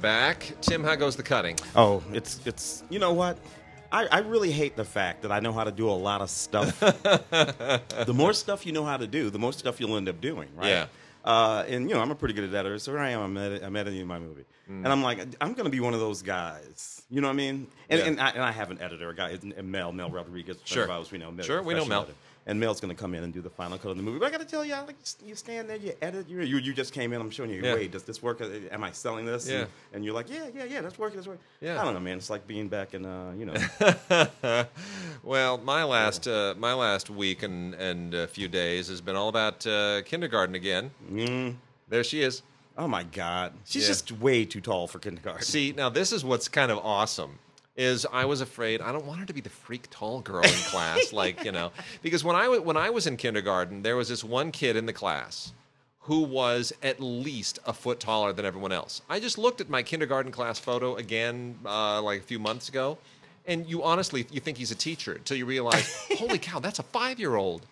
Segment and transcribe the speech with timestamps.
[0.00, 0.52] back.
[0.60, 1.56] Tim, how goes the cutting?
[1.76, 3.38] Oh, it's it's you know what?
[3.90, 6.28] I, I really hate the fact that I know how to do a lot of
[6.28, 6.78] stuff.
[6.80, 10.48] the more stuff you know how to do, the more stuff you'll end up doing,
[10.56, 10.68] right?
[10.68, 10.86] Yeah.
[11.24, 13.20] Uh, and you know, I'm a pretty good editor, so here I am.
[13.20, 14.84] I'm, edit- I'm editing my movie, Mm.
[14.84, 17.02] and I'm like, I'm to be one of those guys.
[17.10, 17.66] You know what I mean?
[17.88, 18.06] And Yeah.
[18.06, 20.58] and, I, and I have an editor, a guy, Mel Mel Rodriguez.
[20.64, 20.90] Sure.
[20.90, 21.30] ours, we know.
[21.30, 22.02] Mel, Sure, we know Mel.
[22.02, 22.16] editor.
[22.48, 24.18] And Mel's going to come in and do the final cut of the movie.
[24.18, 26.56] But I got to tell you, I like you stand there, you edit, you, you
[26.56, 27.20] you just came in.
[27.20, 27.74] I'm showing you, Yeah.
[27.74, 28.40] wait, does this work?
[28.40, 29.46] Uh, Am I selling this?
[29.46, 29.58] Yeah.
[29.58, 31.42] And, and you're like, yeah, yeah, yeah, that's working, that's working.
[31.60, 31.78] Yeah.
[31.80, 32.16] I don't know, man.
[32.16, 34.64] It's like being back in, uh, you know.
[35.22, 39.28] well, my last uh, my last week and and a few days has been all
[39.28, 40.90] about uh, kindergarten again.
[41.12, 41.54] mm,
[41.88, 42.42] There she is.
[42.76, 43.88] oh my God, she's Yeah.
[43.88, 45.42] just way too tall for kindergarten.
[45.42, 47.38] See, now this is what's kind of awesome.
[47.78, 50.50] Is I was afraid I don't want her to be the freak tall girl in
[50.50, 51.70] class, like you know,
[52.02, 54.92] because when I when I was in kindergarten, there was this one kid in the
[54.92, 55.52] class
[56.00, 59.02] who was at least a foot taller than everyone else.
[59.08, 62.98] I just looked at my kindergarten class photo again, uh, like a few months ago,
[63.46, 66.82] and you honestly you think he's a teacher until you realize, holy cow, that's a
[66.82, 67.64] five year old,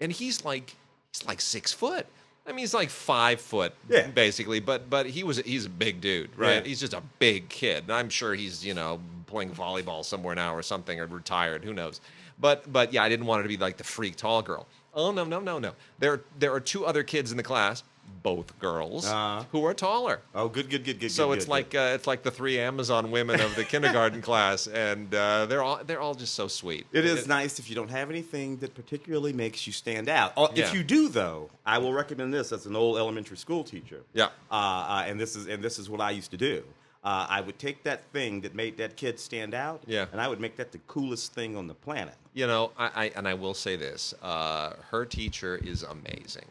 [0.00, 0.74] and he's like
[1.12, 2.06] he's like six foot.
[2.46, 4.08] I mean, he's like five foot, Yeah.
[4.08, 4.60] basically.
[4.60, 6.62] But but he was he's a big dude, right?
[6.62, 6.68] Yeah.
[6.68, 7.84] He's just a big kid.
[7.84, 11.64] And I'm sure he's you know playing volleyball somewhere now or something or retired.
[11.64, 12.00] Who knows?
[12.40, 14.66] But but yeah, I didn't want her to be like the freak tall girl.
[14.94, 15.72] Oh no no no no.
[16.00, 17.84] There there are two other kids in the class,
[18.22, 19.44] both girls, Uh-huh.
[19.52, 20.20] who are taller.
[20.34, 21.10] Oh, good, good, good, good.
[21.10, 21.92] So good, it's good, like good.
[21.92, 25.80] uh, it's like the three Amazon women of the kindergarten class, and uh, they're all
[25.84, 26.86] they're all just so sweet.
[26.92, 30.32] It is nice if you don't have anything that particularly makes you stand out.
[30.36, 30.64] Uh, Yeah.
[30.66, 34.02] If you do, though, I will recommend this as an old elementary school teacher.
[34.12, 34.26] Yeah.
[34.50, 36.62] Uh, uh, and this is and this is what I used to do.
[37.04, 40.06] Uh, I would take that thing that made that kid stand out, Yeah.
[40.12, 42.14] and I would make that the coolest thing on the planet.
[42.32, 46.46] You know, I, I and I will say this: uh, her teacher is amazing.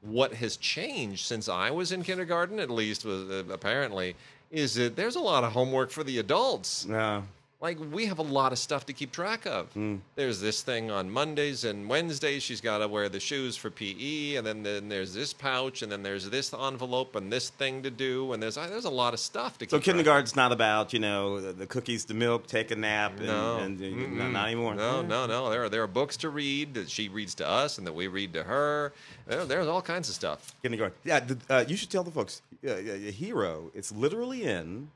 [0.00, 4.14] What has changed since I was in kindergarten, at least, was uh, apparently,
[4.50, 6.88] is that there's a lot of homework for the adults.
[6.88, 7.22] Uh,
[7.60, 9.76] Like we have a lot of stuff to keep track of.
[10.14, 12.44] There's this thing on Mondays and Wednesdays.
[12.44, 15.90] She's got to wear the shoes for PE, and then, then there's this pouch, and
[15.90, 19.18] then there's this envelope and this thing to do, and there's there's a lot of
[19.18, 19.70] stuff to keep.
[19.70, 19.84] so track of.
[19.86, 23.56] kindergarten's not about you know the, the cookies, the milk, take a nap, and, No,
[23.56, 24.12] and, Mm-mm.
[24.12, 24.76] not, not anymore.
[24.76, 25.50] No, no, no.
[25.50, 28.06] There are there are books to read that she reads to us and that we
[28.06, 28.92] read to her.
[29.26, 30.54] There, there's all kinds of stuff.
[30.62, 30.96] Kindergarten.
[31.02, 32.40] Yeah, the, uh, you should tell the folks.
[32.64, 32.76] Uh, uh,
[33.10, 34.90] hero, it's literally in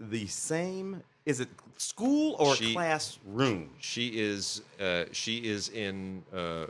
[0.00, 1.02] the same.
[1.26, 3.70] Is it school or She- classroom?
[3.80, 6.66] She is uh, she is in uh,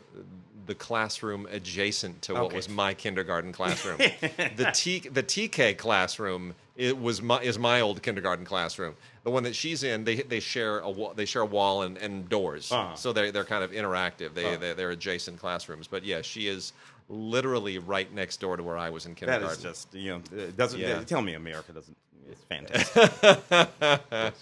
[0.67, 3.99] the classroom adjacent to what was my kindergarten classroom.
[4.57, 8.95] the T the TK classroom it was my, is my old kindergarten classroom.
[9.25, 11.99] The one that she's in, they they share a wall, they share a wall and,
[11.99, 12.95] and doors, Uh-huh.
[12.97, 14.33] so they they're kind of interactive.
[14.35, 14.57] They Uh-huh.
[14.59, 15.87] they they're adjacent classrooms.
[15.87, 16.73] But yeah, she is
[17.09, 19.51] literally right next door to where I was in kindergarten.
[19.57, 21.03] is just you know it doesn't Yeah.
[21.05, 21.97] tell me America doesn't.
[22.31, 24.35] It's fantastic.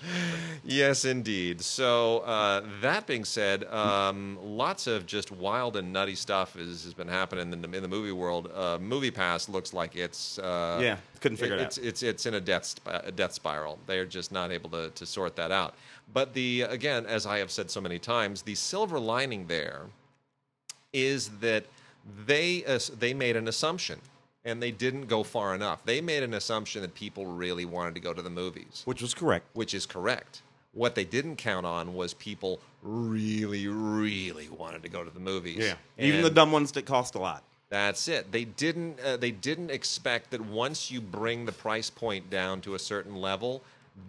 [0.64, 1.60] yes, indeed.
[1.60, 6.94] So uh, that being said, um, lots of just wild and nutty stuff is, has
[6.94, 8.50] been happening in the, in the movie world.
[8.54, 11.84] Uh, movie Pass looks like it's uh, Yeah, couldn't figure it it's, out.
[11.84, 13.78] It's it's in a death sp- a death spiral.
[13.86, 15.74] They're just not able to to sort that out.
[16.12, 19.86] But the again, as I have said so many times, the silver lining there
[20.92, 21.64] is that
[22.26, 24.00] they uh, they made an assumption
[24.44, 25.84] and they didn't go far enough.
[25.84, 29.14] They made an assumption that people really wanted to go to the movies which was
[29.14, 29.46] correct.
[29.54, 30.42] which is correct.
[30.72, 35.58] What they didn't count on was people really, really wanted to go to the movies.
[35.58, 35.74] Yeah.
[35.98, 37.44] even the dumb ones that cost a lot.
[37.70, 38.30] That's it.
[38.30, 39.00] They didn't.
[39.00, 43.16] Uh, they didn't expect that once you bring the price point down to a certain
[43.16, 43.62] level,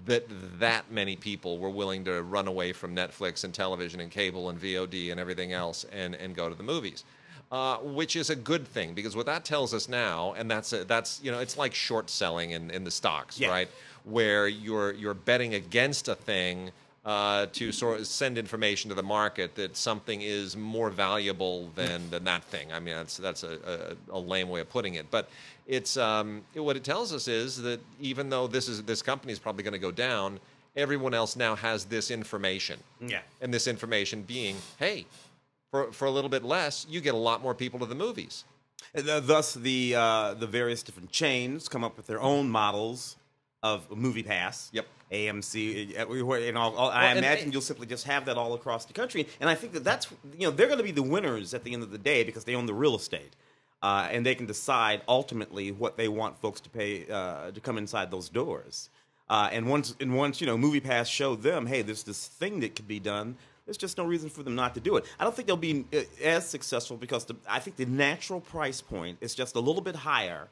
[0.06, 0.28] that
[0.60, 4.60] that many people were willing to run away from Netflix and television and cable and
[4.60, 7.04] VOD and everything else and and go to the movies.
[7.52, 10.84] Uh, which is a good thing because what that tells us now, and that's a,
[10.84, 13.50] that's you know it's like short selling in, in the stocks, Yeah.
[13.50, 13.70] right?
[14.04, 16.72] Where you're you're betting against a thing
[17.06, 22.10] uh, to sort of send information to the market that something is more valuable than,
[22.10, 22.74] than that thing.
[22.74, 25.30] I mean, that's that's a, a, a lame way of putting it, but
[25.68, 29.32] it's um, it- what it tells us is that even though this is this company
[29.32, 30.40] is probably going to go down,
[30.76, 33.22] everyone else now has this information, Yeah.
[33.40, 35.06] and this information being, hey,
[35.76, 38.46] for for a little bit less, you get a lot more people to the movies.
[38.94, 43.18] And, uh, Thus, the uh, the various different chains come up with their own models
[43.62, 44.70] of Movie Pass.
[44.74, 44.86] Yep.
[45.12, 48.38] AMC, we- we- and all, all, I Well, and- imagine you'll simply just have that
[48.38, 49.28] all across the country.
[49.40, 50.08] And I think that that's
[50.38, 52.44] you know they're going to be the winners at the end of the day because
[52.46, 53.34] they own the real estate,
[53.84, 57.78] uh, and they can decide ultimately what they want folks to pay uh, to come
[57.78, 58.90] inside those doors.
[59.30, 62.60] Uh, and once and once you know Movie Pass showed them, hey, there's this thing
[62.62, 63.36] that could be done.
[63.66, 65.06] There's just no reason for them not to do it.
[65.20, 68.82] I don't think they'll be uh, as successful because the, I think the natural price
[68.82, 70.50] point is just a little bit higher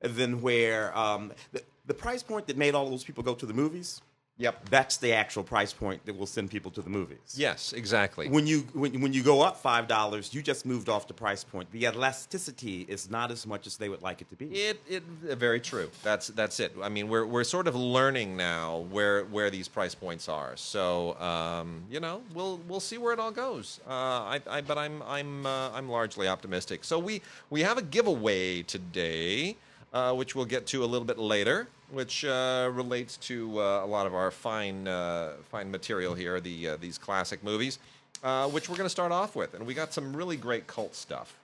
[0.00, 3.54] than where um, the, the price point that made all those people go to the
[3.54, 4.00] movies.
[4.36, 4.68] Yep.
[4.68, 7.36] That's the actual price point that will send people to the movies.
[7.36, 8.28] Yes, exactly.
[8.28, 11.44] When you when, when you go up five dollars, you just moved off the price
[11.44, 11.70] point.
[11.70, 14.46] The elasticity is not as much as they would like it to be.
[14.46, 15.88] It, it very true.
[16.02, 16.74] That's that's it.
[16.82, 20.56] I mean, we're we're sort of learning now where where these price points are.
[20.56, 23.78] So um, you know, we'll we'll see where it all goes.
[23.86, 26.82] Uh, I, I but I'm I'm uh, I'm largely optimistic.
[26.82, 29.56] So we we have a giveaway today,
[29.94, 33.86] uh, which we'll get to a little bit later, which uh, relates to uh, a
[33.86, 36.40] lot of our fine uh, fine material here.
[36.40, 37.78] The uh, these classic movies,
[38.24, 40.96] uh, which we're going to start off with, and we got some really great cult
[40.96, 41.38] stuff.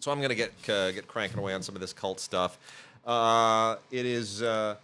[0.00, 2.58] So I'm going to get get cranking away on some of this cult stuff.
[3.06, 4.76] It is, I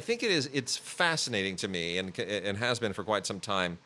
[0.00, 0.50] think it is.
[0.52, 3.78] It's fascinating to me, and and has been for quite some time,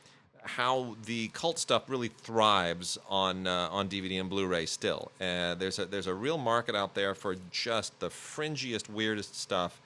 [0.45, 4.67] how the cult stuff really thrives on uh, on DVD and Blu-ray.
[4.67, 9.39] Still, uh, there's a there's a real market out there for just the fringiest, weirdest
[9.39, 9.81] stuff,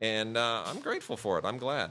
[0.00, 1.44] and uh, I'm grateful for it.
[1.44, 1.90] I'm glad.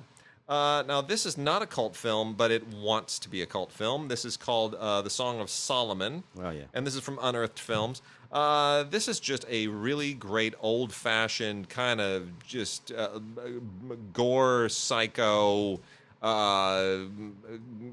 [0.50, 3.72] Uh, now, this is not a cult film, but it wants to be a cult
[3.72, 4.10] film.
[4.10, 6.24] This is called uh, The Song of Solomon.
[6.38, 6.64] Oh, yeah.
[6.74, 8.02] And this is from Unearthed Films.
[8.34, 13.20] Uh, this is just a really great old fashioned kind of just uh,
[14.12, 15.80] gore, psycho,
[16.22, 17.00] uh,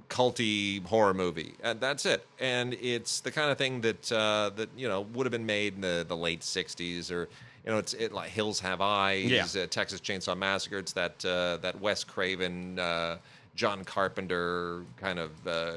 [0.08, 1.54] culty horror movie.
[1.62, 2.26] And that's it.
[2.38, 5.75] And it's the kind of thing that, uh, that you know, would have been made
[5.75, 7.28] in the, the late 60s or.
[7.64, 9.62] You know, it's it, like Hills Have Eyes, Yeah.
[9.62, 10.78] uh, Texas Chainsaw Massacre.
[10.78, 13.19] It's that uh, that Wes Craven, uh,
[13.56, 15.72] John Carpenter kind of uh,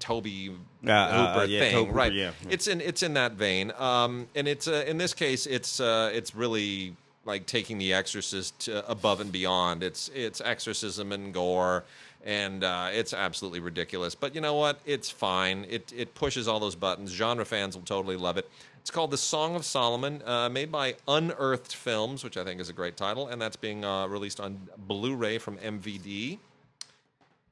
[0.00, 0.54] Toby
[0.86, 2.12] Uh, uh, Hooper yeah, thing, Hooper, right?
[2.12, 2.48] yeah, yeah.
[2.50, 6.10] It's in it's in that vein, um, and it's uh, in this case, it's uh,
[6.12, 6.94] it's really
[7.24, 9.82] like taking The Exorcist above and beyond.
[9.82, 11.84] It's it's exorcism and gore,
[12.24, 14.14] and uh, it's absolutely ridiculous.
[14.14, 14.80] But you know what?
[14.86, 15.66] It's fine.
[15.68, 17.10] It it pushes all those buttons.
[17.10, 18.48] Genre fans will totally love it.
[18.80, 22.70] It's called The Song of Solomon, uh, made by Unearthed Films, which I think is
[22.70, 26.38] a great title, and that's being uh, released on Blu-ray from MVD.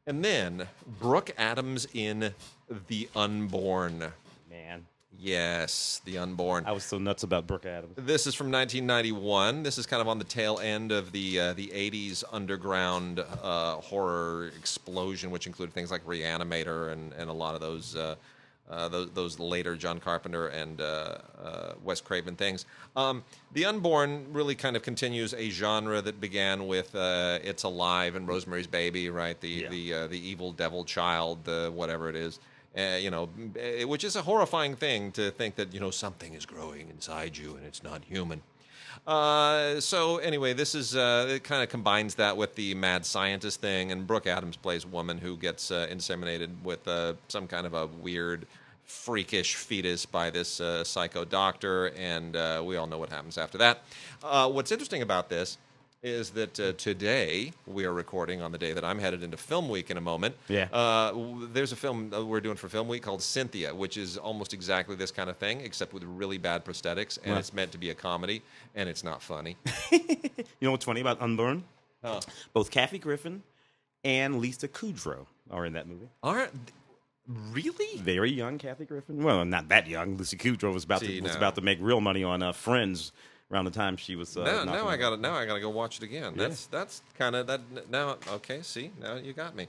[0.06, 0.68] And then
[0.98, 2.32] Brooke Adams in
[2.88, 4.14] The Unborn.
[4.48, 4.86] Man,
[5.20, 6.64] Yes, The Unborn.
[6.64, 7.94] I was so nuts about Brooke Adams.
[7.96, 9.64] This is from 1991.
[9.64, 13.74] This is kind of on the tail end of the uh, the 80s underground uh,
[13.76, 18.14] horror explosion, which included things like Reanimator and, and a lot of those, uh,
[18.70, 22.64] uh, those those later John Carpenter and uh, uh, Wes Craven things.
[22.94, 23.24] Um,
[23.54, 28.28] the Unborn really kind of continues a genre that began with uh, It's Alive and
[28.28, 29.38] Rosemary's Baby, right?
[29.40, 29.68] The Yeah.
[29.68, 32.38] the uh, the evil devil child, the whatever it is.
[32.76, 33.28] Uh, you know,
[33.58, 37.36] eh, which is a horrifying thing to think that you know something is growing inside
[37.36, 38.42] you and it's not human.
[39.06, 41.44] Uh, so anyway, this is uh, it.
[41.44, 45.18] Kind of combines that with the mad scientist thing, and Brooke Adams plays a woman
[45.18, 48.46] who gets uh, inseminated with uh, some kind of a weird,
[48.84, 53.58] freakish fetus by this uh, psycho doctor, and uh, we all know what happens after
[53.58, 53.82] that.
[54.22, 55.58] Uh, what's interesting about this
[56.02, 59.68] is that uh, today we are recording on the day that I'm headed into Film
[59.68, 60.36] Week in a moment.
[60.48, 60.68] Yeah.
[60.72, 64.16] Uh, w- there's a film that we're doing for Film Week called Cynthia, which is
[64.16, 67.38] almost exactly this kind of thing, except with really bad prosthetics, and Right.
[67.40, 68.42] it's meant to be a comedy,
[68.76, 69.56] and it's not funny.
[70.60, 71.62] You know what's funny about Unborn?
[72.52, 73.42] Both Kathy Griffin
[74.04, 76.08] and Lisa Kudrow are in that movie.
[76.22, 76.48] Are
[77.52, 77.98] really?
[78.00, 79.22] Very young Kathy Griffin.
[79.22, 80.16] Well, not that young.
[80.16, 82.52] Lisa Kudrow was about See, to was now- about to make real money on uh,
[82.52, 83.12] Friends
[83.50, 84.36] around the time she was.
[84.36, 86.34] Uh, now, now I got to now I got to go watch it again.
[86.36, 86.48] Yeah.
[86.48, 88.16] That's that's kind of that now.
[88.32, 89.68] Okay, see now you got me.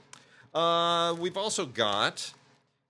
[0.54, 2.32] Uh, we've also got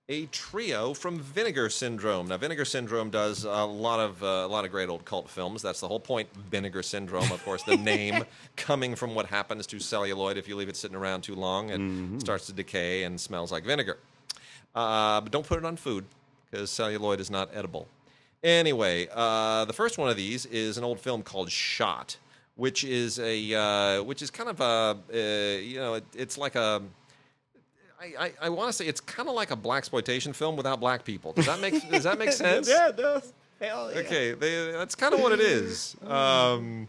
[0.09, 2.27] a trio from Vinegar Syndrome.
[2.27, 5.61] Now, Vinegar Syndrome does a lot of uh, a lot of great old cult films.
[5.61, 6.27] That's the whole point.
[6.49, 8.25] Vinegar Syndrome, of course, the name
[8.57, 11.69] coming from what happens to celluloid if you leave it sitting around too long.
[11.69, 12.19] It Mm-hmm.
[12.19, 13.97] starts to decay and smells like vinegar.
[14.75, 16.05] Uh, but don't put it on food
[16.49, 17.87] because celluloid is not edible.
[18.43, 22.17] Anyway, uh, the first one of these is an old film called Shot,
[22.55, 26.55] which is a uh, which is kind of a uh, you know it, it's like
[26.55, 26.81] a
[27.99, 30.79] I, I, I want to say it's kind of like a black exploitation film without
[30.79, 31.33] black people.
[31.33, 32.67] Does that make does that make sense?
[32.67, 33.31] yeah, it does.
[33.59, 33.99] Hell yeah.
[33.99, 35.95] Okay, they, that's kind of what it is.
[36.07, 36.87] Um,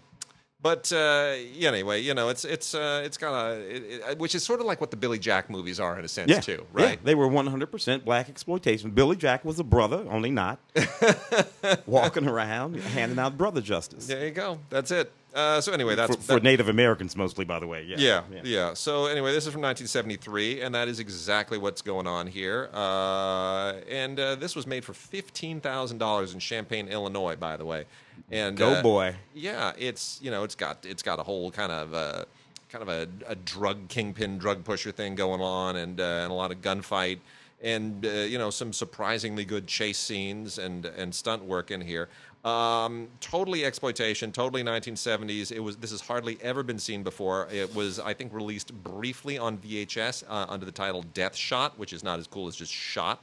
[0.63, 4.35] but uh, yeah, anyway, you know, it's it's uh, it's got a it, it, which
[4.35, 6.65] is sort of like what the Billy Jack movies are in a sense Yeah, too,
[6.77, 7.05] Yeah, right?
[7.05, 8.91] they were 100% black exploitation.
[8.93, 10.59] Billy Jack was a brother, only not.
[11.87, 14.07] Walking around, handing out brother justice.
[14.07, 14.59] There you go.
[14.71, 15.13] That's it.
[15.35, 17.85] Uh, so anyway, that's for, for that- Native Americans mostly, by the way.
[17.85, 22.07] Yeah, Yeah, yeah, So anyway, this is from 1973, and that is exactly what's going
[22.07, 22.69] on here.
[22.73, 27.65] Uh, and uh, this was made for fifteen thousand dollars in Champaign, Illinois, by the
[27.65, 27.85] way.
[28.31, 29.15] And Go uh, boy.
[29.35, 32.25] Yeah, it's you know it's got it's got a whole kind of uh,
[32.71, 36.35] kind of a, a drug kingpin, drug pusher thing going on, and uh, and a
[36.35, 37.19] lot of gunfight.
[37.63, 42.09] And uh, you know some surprisingly good chase scenes and and stunt work in here.
[42.45, 45.53] Um, totally exploitation, totally 1970s.
[45.53, 45.77] It was.
[45.77, 47.47] This has hardly ever been seen before.
[47.53, 51.93] It was, I think, released briefly on VHS uh, under the title Death Shot, which
[51.93, 53.23] is not as cool as just Shot.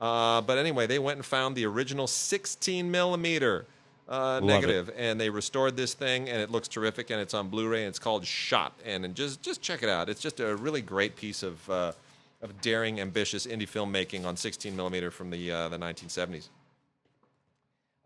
[0.00, 3.66] Uh, but anyway, they went and found the original 16 millimeter
[4.08, 7.80] uh, negative, and they restored this thing, and it looks terrific, and it's on Blu-ray,
[7.80, 10.08] and it's called Shot, and, and just just check it out.
[10.08, 11.92] It's just a really great piece of uh,
[12.40, 16.48] of daring, ambitious indie filmmaking on 16 millimeter from the uh, the 1970s.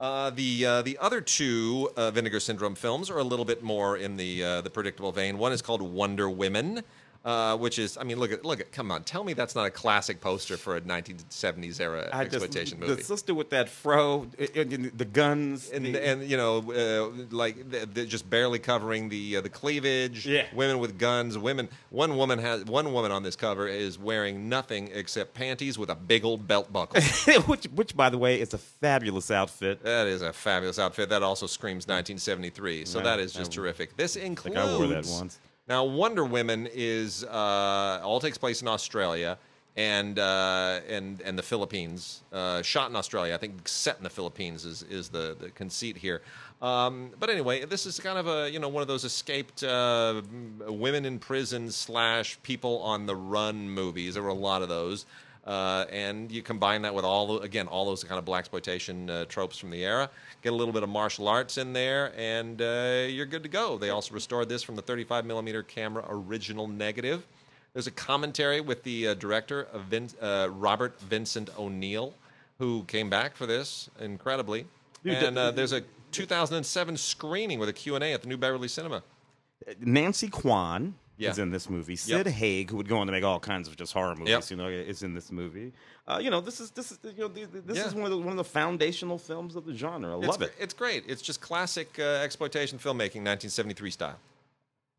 [0.00, 3.96] Uh, the uh, the other two uh, Vinegar Syndrome films are a little bit more
[3.96, 5.38] in the uh, the predictable vein.
[5.38, 6.82] One is called Wonder Women,
[7.24, 9.64] uh, which is I mean look at look at come on tell me that's not
[9.66, 13.02] a classic poster for a 1970s era I just- exploitation the movie.
[13.02, 17.86] sister with that fro, i- the guns, and the- and you know uh, like the,
[17.86, 20.26] the, just barely covering the uh, the cleavage.
[20.26, 20.46] Yeah.
[20.54, 21.38] women with guns.
[21.38, 21.68] Women.
[21.90, 25.94] One woman has one woman on this cover is wearing nothing except panties with a
[25.94, 27.00] big old belt buckle.
[27.46, 29.82] which, which, by the way, is a fabulous outfit.
[29.84, 31.08] That is a fabulous outfit.
[31.10, 32.84] That also screams 1973.
[32.84, 33.96] So that is just I- terrific.
[33.96, 34.56] This includes.
[34.58, 35.38] I wore that once.
[35.72, 39.38] Now, Wonder Women is uh, all takes place in Australia
[39.74, 42.24] and uh, and and the Philippines.
[42.30, 43.66] Uh, shot in Australia, I think.
[43.66, 46.20] Set in the Philippines is is the, the conceit here.
[46.60, 50.20] Um, but anyway, this is kind of a you know one of those escaped uh,
[50.66, 54.12] women in prison slash people on the run movies.
[54.12, 55.06] There were a lot of those.
[55.44, 59.11] Uh, and you combine that with all the, again all those kind of black exploitation
[59.11, 60.08] uh, tropes from the era.
[60.42, 63.76] Get a little bit of martial arts in there, and uh, you're good to go.
[63.76, 67.26] They also restored this from the 35 millimeter camera original negative.
[67.72, 72.14] There's a commentary with the uh, director of Vin- uh, Robert Vincent O'Neill,
[72.58, 74.66] who came back for this incredibly.
[75.02, 75.82] Dude, and uh, there's a
[76.12, 79.02] 2007 screening with a Q&A at the New Beverly Cinema.
[79.80, 81.30] Nancy Kwan Yeah.
[81.30, 81.96] is in this movie.
[81.96, 84.50] Sid Haig, who would go on to make all kinds of just horror movies, Yep.
[84.50, 85.72] you know, is in this movie.
[86.06, 87.86] Uh, you know, this is this is you know th- th- this Yeah.
[87.86, 90.14] is one of the one of the foundational films of the genre.
[90.16, 90.52] I It's, love it.
[90.58, 91.04] It's great.
[91.06, 94.18] It's just classic uh, exploitation filmmaking, 1973 style.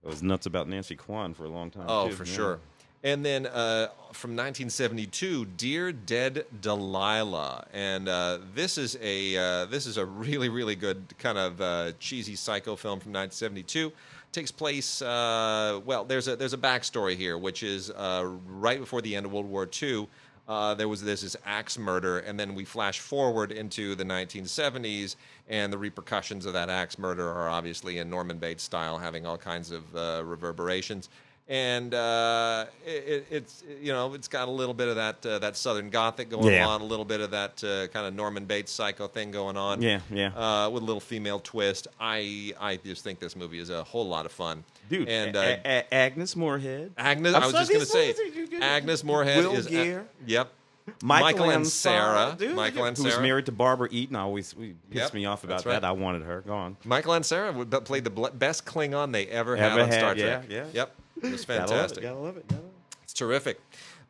[0.06, 1.86] I was nuts about Nancy Kwan for a long time.
[1.88, 2.60] Oh, too, for sure.
[3.06, 9.86] And then uh, from 1972, Dear Dead Delilah, and uh, this is a uh, this
[9.86, 13.92] is a really really good kind of uh, cheesy psycho film from 1972.
[14.34, 16.06] Takes place uh, well.
[16.06, 19.46] There's a there's a backstory here, which is uh, right before the end of World
[19.46, 20.08] War II.
[20.48, 25.18] Uh, there was this, this axe murder, and then we flash forward into the 1970s,
[25.48, 29.38] and the repercussions of that axe murder are obviously in Norman Bates style, having all
[29.38, 31.10] kinds of uh, reverberations
[31.50, 35.40] and uh, it, it, it's you know it's got a little bit of that uh,
[35.40, 36.68] that Southern Gothic going Yeah.
[36.68, 39.82] on, a little bit of that uh, kind of Norman Bates psycho thing going on.
[39.82, 40.28] Yeah, yeah.
[40.36, 41.88] Uh, with a little female twist.
[42.00, 45.40] I I just think this movie is a whole lot of fun, Dude, And A-
[45.40, 48.48] uh, A- A- Agnes Moorehead, Agnes, I'm I was just going to say, movies are
[48.52, 48.64] good.
[48.64, 49.68] Agnes Moorehead Will is.
[49.68, 50.08] uh, Geer.
[50.26, 50.50] yep.
[51.02, 52.38] Michael, Ansara.
[52.38, 54.18] dude, Michael and who was married to Barbara Eden.
[54.18, 55.74] Always we- pissed Yep, me off about right.
[55.80, 55.86] that.
[55.86, 56.42] I wanted her.
[56.42, 56.76] Go on.
[56.84, 60.46] Michael Ansara played the best Klingon they ever, had Ever on Star had, yeah, Trek.
[60.50, 60.66] yeah.
[60.74, 60.96] Yep.
[61.24, 62.04] It was Gotta love it, fantastic.
[62.04, 62.48] Gotta love it.
[62.48, 62.98] Gotta love it.
[63.04, 63.60] It's terrific.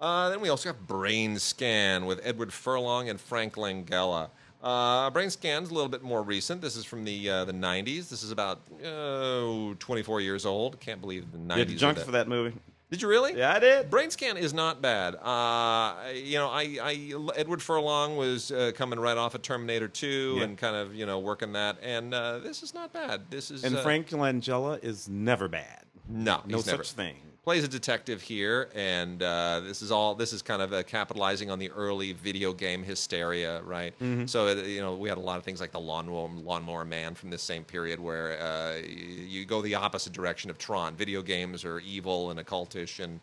[0.01, 4.29] Uh, then we also have Brainscan with Edward Furlong and Frank Langella.
[4.62, 6.62] Uh, Brainscan's a little bit more recent.
[6.62, 8.10] This is from the uh, the 90s.
[8.10, 10.79] This is about uh, 24 years old.
[10.79, 11.50] Can't believe the 90s.
[11.53, 12.55] You had the junk that- for that movie.
[12.91, 13.36] Did you really?
[13.36, 13.89] Yeah, I did.
[13.89, 15.15] Brainscan is not bad.
[15.15, 20.36] Uh, you know, I, I Edward Furlong was uh, coming right off of Terminator 2
[20.38, 20.43] Yeah.
[20.43, 23.22] and kind of you know working that, and uh, this is not bad.
[23.32, 25.86] This is And uh, Frank Langella is never bad.
[26.08, 27.16] No, No such never, thing.
[27.44, 30.16] plays a detective here, and uh, this is all.
[30.16, 33.98] This is kind of uh, capitalizing on the early video game hysteria, right?
[34.00, 34.26] Mm-hmm.
[34.26, 37.16] So uh, you know, we had a lot of things like the lawnmower, lawnmower man
[37.16, 40.96] from this same period, where uh, you go the opposite direction of Tron.
[40.96, 43.20] Video games are evil and occultish, and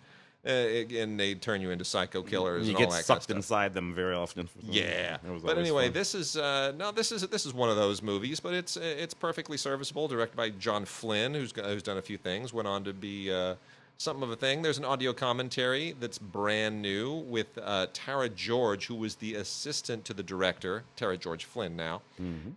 [0.47, 3.23] uh, and they turn you into psycho killers You and get all that kind of
[3.23, 4.49] sucked inside them very often.
[4.62, 5.18] Yeah, reason.
[5.26, 5.92] It was but anyway, fun.
[5.92, 9.14] this is uh, no, this is this is one of those movies, but it's it's
[9.14, 10.09] perfectly serviceable.
[10.09, 12.54] Directed by John Flynn, who's who's done a few things.
[12.54, 13.56] Went on to be uh,
[13.99, 14.62] something of a thing.
[14.62, 20.06] There's an audio commentary that's brand new with uh, Tara George, who was the assistant
[20.06, 22.00] to the director, Tara George Flynn now,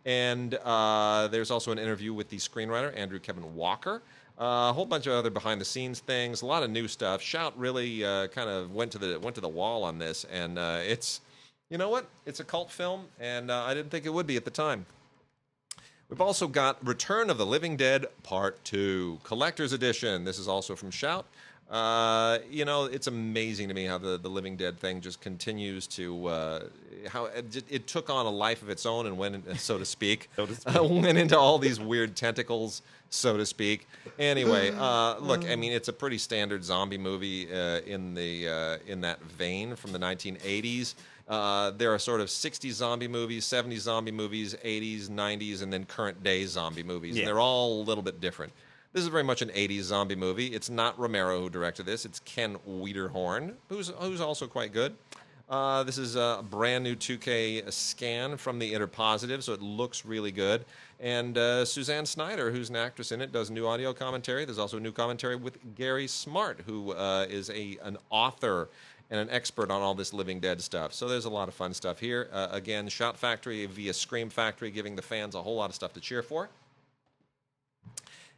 [0.05, 4.01] and uh, there's also an interview with the screenwriter Andrew Kevin Walker.
[4.39, 7.21] Uh, a whole bunch of other behind the scenes things, a lot of new stuff.
[7.21, 10.57] Shout really uh, kind of went to the went to the wall on this, and
[10.57, 11.21] uh, it's
[11.69, 12.07] you know what?
[12.25, 14.85] It's a cult film, and uh, I didn't think it would be at the time.
[16.09, 20.25] We've also got Return of the Living Dead Part 2, Collector's Edition.
[20.25, 21.25] This is also from Shout.
[21.69, 25.87] Uh, you know, it's amazing to me how the, the Living Dead thing just continues
[25.87, 26.59] to uh,
[27.07, 29.85] how it, j- it took on a life of its own and went, so to
[29.85, 30.75] speak, So to speak.
[30.75, 33.87] uh, went into all these weird tentacles, so to speak.
[34.19, 38.77] Anyway, uh, look, I mean, it's a pretty standard zombie movie uh, in the uh,
[38.85, 40.93] in that vein from the 1980s.
[41.27, 45.85] Uh, there are sort of 60s zombie movies, 70s zombie movies, 80s, 90s, and then
[45.85, 47.15] current day zombie movies.
[47.15, 47.21] Yeah.
[47.21, 48.51] And they're all a little bit different.
[48.93, 50.47] This is very much an 80s zombie movie.
[50.53, 52.05] It's not Romero who directed this.
[52.05, 54.95] It's Ken Wiederhorn, who's, who's also quite good.
[55.49, 60.31] Uh, this is a brand new 2K scan from the Interpositive, so it looks really
[60.31, 60.63] good.
[60.99, 64.45] And uh, Suzanne Snyder, who's an actress in it, does new audio commentary.
[64.45, 68.69] There's also a new commentary with Gary Smart, who uh, is a an author
[69.09, 70.93] and an expert on all this Living Dead stuff.
[70.93, 72.29] So there's a lot of fun stuff here.
[72.31, 75.93] Uh, again, Shout Factory via Scream Factory, giving the fans a whole lot of stuff
[75.93, 76.49] to cheer for.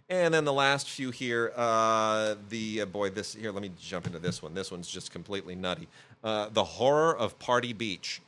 [0.09, 3.51] And then the last few here, uh, the uh, boy, this here.
[3.51, 4.53] Let me jump into this one.
[4.53, 5.88] This one's just completely nutty.
[6.24, 8.21] Uh, the horror of Party Beach.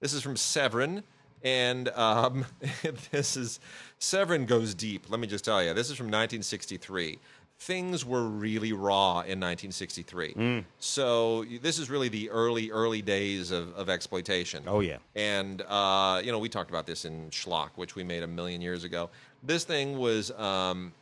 [0.00, 1.02] This is from Severin,
[1.42, 2.46] and um,
[3.10, 3.60] this is
[3.98, 5.10] Severin goes deep.
[5.10, 7.18] Let me just tell you, this is from 1963.
[7.60, 10.64] Things were really raw in 1963.
[10.78, 14.62] So this is really the early, early days of, of exploitation.
[14.68, 14.98] Oh, yeah.
[15.16, 18.62] And uh, you know, we talked about this in Schlock, which we made a million
[18.62, 19.10] years ago.
[19.42, 20.92] This thing was um,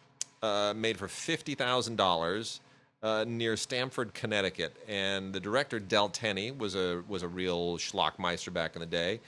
[0.43, 2.61] uh, made for fifty thousand dollars
[3.03, 8.53] uh, near Stamford, Connecticut, and the director Del Tenney was a was a real Schlockmeister
[8.53, 9.21] back in the day.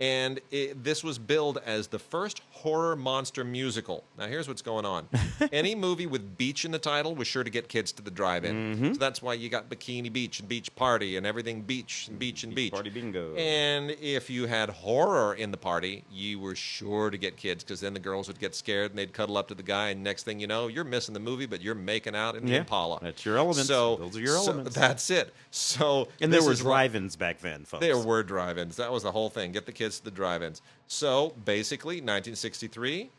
[0.00, 4.02] And it, this was billed as the first horror monster musical.
[4.18, 5.06] Now, here's what's going on.
[5.52, 8.74] Any movie with beach in the title was sure to get kids to the drive-in.
[8.74, 8.92] Mm-hmm.
[8.94, 12.42] So that's why you got Bikini Beach and Beach Party and everything beach and beach
[12.42, 12.72] and beach.
[12.72, 13.36] Party bingo.
[13.36, 17.80] And if you had horror in the party, you were sure to get kids because
[17.80, 20.24] then the girls would get scared and they'd cuddle up to the guy, and next
[20.24, 22.98] thing you know, you're missing the movie, but you're making out in the Yeah, Impala.
[23.00, 23.68] that's your elements.
[23.68, 24.74] So Those are your so elements.
[24.74, 25.32] that's it.
[25.52, 27.80] So and there were drive-ins back then, folks.
[27.86, 28.74] there were drive-ins.
[28.76, 29.52] That was the whole thing.
[29.52, 30.62] Get the kids to the drive-ins.
[30.86, 33.10] So basically, 1963,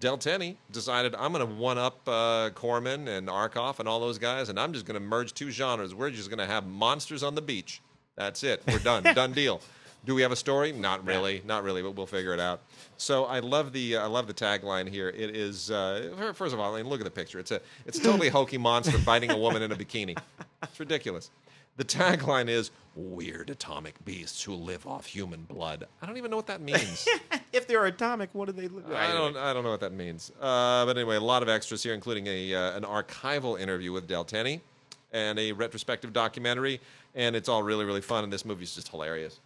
[0.00, 4.48] Del Tenney decided I'm going to one-up uh, Corman and Arkoff and all those guys,
[4.48, 5.94] and I'm just going to merge two genres.
[5.94, 7.80] We're just going to have monsters on the beach.
[8.16, 8.62] That's it.
[8.66, 9.02] We're done.
[9.14, 9.60] done deal.
[10.04, 10.72] Do we have a story?
[10.72, 11.42] Not really.
[11.44, 12.60] Not really, but we'll figure it out.
[12.96, 15.08] So I love the uh, I love the tagline here.
[15.08, 17.38] It is uh, first of all, I mean, look at the picture.
[17.38, 20.18] It's a it's a totally hokey monster biting a woman in a bikini.
[20.62, 21.30] It's ridiculous.
[21.76, 26.36] The tagline is "Weird atomic beasts who live off human blood." I don't even know
[26.36, 27.08] what that means.
[27.52, 28.90] if they're atomic, what do they live?
[28.92, 30.30] I don't I don't know what that means.
[30.40, 34.06] Uh, but anyway, a lot of extras here, including a uh, an archival interview with
[34.06, 34.60] Del Tenney
[35.12, 36.80] and a retrospective documentary,
[37.14, 38.24] and it's all really really fun.
[38.24, 39.40] And this movie's just hilarious.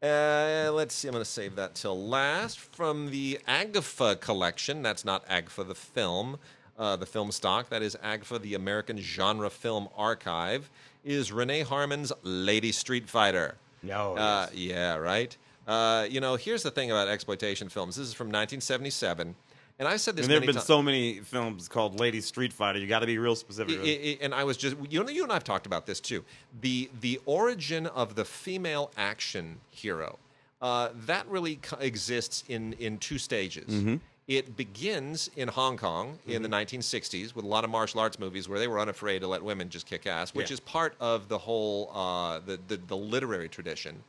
[0.00, 1.08] Uh, let's see.
[1.08, 4.80] I'm going to save that till last from the AGFA collection.
[4.80, 6.38] That's not AGFA the film,
[6.78, 7.68] uh, the film stock.
[7.70, 10.70] That is AGFA, the American Genre Film Archive.
[11.04, 13.56] Is Renee Harmon's Lady Street Fighter?
[13.82, 14.14] No.
[14.16, 15.36] Uh, yeah, right.
[15.66, 17.96] Uh, you know, here's the thing about exploitation films.
[17.96, 19.34] This is from 1977,
[19.78, 20.24] and I said this.
[20.26, 22.78] And there have been so many films called Lady Street Fighter.
[22.78, 23.78] You got to be real specific.
[23.78, 26.24] I- I- and I was just you know you and I've talked about this too.
[26.60, 30.18] The the origin of the female action hero
[30.60, 33.68] uh, that really co- exists in in two stages.
[33.72, 33.96] Mm-hmm.
[34.28, 38.46] It begins in Hong Kong in the 1960s with a lot of martial arts movies
[38.46, 40.54] where they were unafraid to let women just kick ass, which Yeah.
[40.54, 44.04] is part of the whole uh, the, the the literary tradition.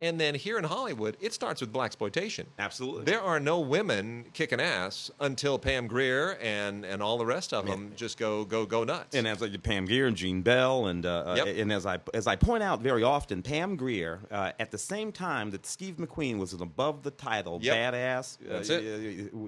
[0.00, 2.46] And then here in Hollywood, it starts with black exploitation.
[2.58, 3.02] Absolutely.
[3.04, 7.66] There are no women kicking ass until Pam Grier and, and all the rest of
[7.66, 9.16] them just go go go nuts.
[9.16, 11.46] and as like Pam Grier and Jeanne Bell, and uh, Yep.
[11.46, 14.78] uh, and as I as I point out very often, Pam Grier uh, at the
[14.78, 17.94] same time that Steve McQueen was an above the title Yep.
[17.94, 18.38] badass.
[18.40, 19.32] That's it.
[19.34, 19.38] uh,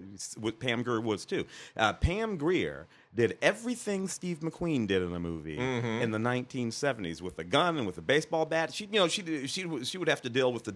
[0.41, 1.45] What Pam Grier was too.
[1.77, 6.03] Uh, Pam Grier did everything Steve McQueen did in a movie Mm-hmm.
[6.03, 8.73] in the 1970s with a gun and with a baseball bat.
[8.73, 10.73] She, you know, she she would- she would have to deal with the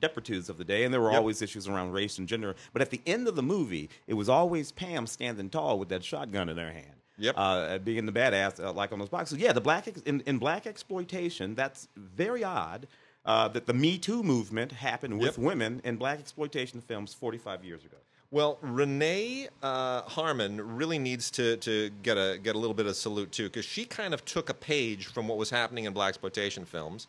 [0.00, 1.18] depretudes of the day, and there were Yep.
[1.18, 2.54] always issues around race and gender.
[2.72, 6.04] But at the end of the movie, it was always Pam standing tall with that
[6.04, 7.34] shotgun in her hand Yep.
[7.36, 9.38] uh, being the badass uh, like on those boxes.
[9.38, 11.54] Yeah, the black ex- in, in black exploitation.
[11.56, 12.86] That's very odd
[13.24, 15.44] uh, that the Me Too movement happened with Yep.
[15.46, 17.96] women in black exploitation films 45 years ago.
[18.32, 22.96] Well, Renee uh, Harmon really needs to, to get a get a little bit of
[22.96, 26.08] salute too, because she kind of took a page from what was happening in black
[26.08, 27.08] exploitation films,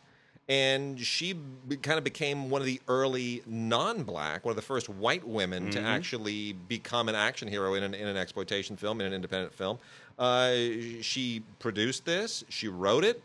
[0.50, 4.90] and she be, kind of became one of the early non-black, one of the first
[4.90, 9.06] white women to actually become an action hero in an, in an exploitation film, in
[9.06, 9.78] an independent film.
[10.18, 10.52] Uh,
[11.00, 13.22] she produced this, she wrote it,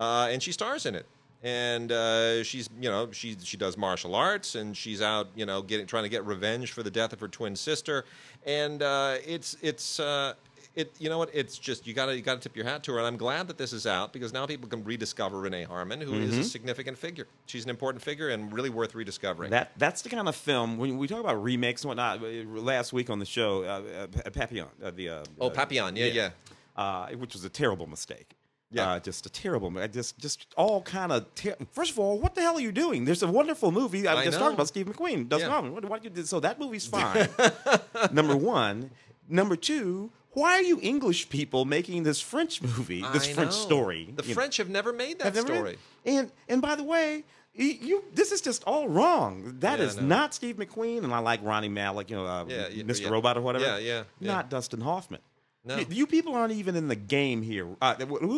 [0.00, 1.04] uh, and she stars in it
[1.42, 5.62] and uh, she's you know she she does martial arts and she's out you know
[5.62, 8.04] getting trying to get revenge for the death of her twin sister.
[8.46, 10.34] And uh, it's it's uh,
[10.74, 11.30] it you know what?
[11.34, 12.98] It's just you gotta you gotta tip your hat to her.
[12.98, 16.14] And i'm glad that this is out because now people can rediscover renee harmon who
[16.14, 16.40] is Mm-hmm.
[16.40, 17.26] a significant figure.
[17.46, 19.50] She's an important figure and really worth rediscovering.
[19.50, 22.22] That that's the kind of film when we talk about remakes and whatnot.
[22.22, 22.26] uh,
[22.60, 25.94] Last week on the show, uh, uh, Papillon, uh, the uh, oh papillon.
[25.96, 26.06] Yeah.
[26.06, 26.30] yeah,
[26.76, 28.30] uh, which was a terrible mistake.
[28.72, 28.92] Yeah.
[28.92, 31.32] uh, just a terrible, mi- just just all kind of.
[31.34, 33.04] Ter- First of all, what the hell are you doing?
[33.04, 34.40] There's a wonderful movie uh, I that's know.
[34.40, 35.28] talking about Steve McQueen.
[35.28, 35.60] Does Yeah.
[35.60, 36.26] What, what you did?
[36.28, 37.28] So that movie's fine.
[38.12, 38.90] Number one.
[39.28, 40.10] Number two.
[40.34, 43.56] Why are you English people making this French movie, this I French know.
[43.68, 44.12] story?
[44.16, 44.34] the you know?
[44.34, 48.40] french have never made that never- story And and by the way, you this is
[48.40, 49.56] just all wrong.
[49.60, 52.46] That Yeah, is I not Steve McQueen, and I like Rami Malek, you know, uh,
[52.48, 53.10] Yeah, Mr.
[53.10, 53.66] Robot or whatever.
[53.66, 54.02] Yeah, yeah.
[54.20, 55.20] Not Dustin Hoffman.
[55.64, 55.76] No.
[55.78, 57.68] You, you people aren't even in the game here.
[57.80, 57.94] Uh,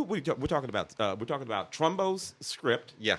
[0.08, 2.92] we ta- we're talking about uh, we're talking about Trumbo's script.
[2.98, 3.16] yeah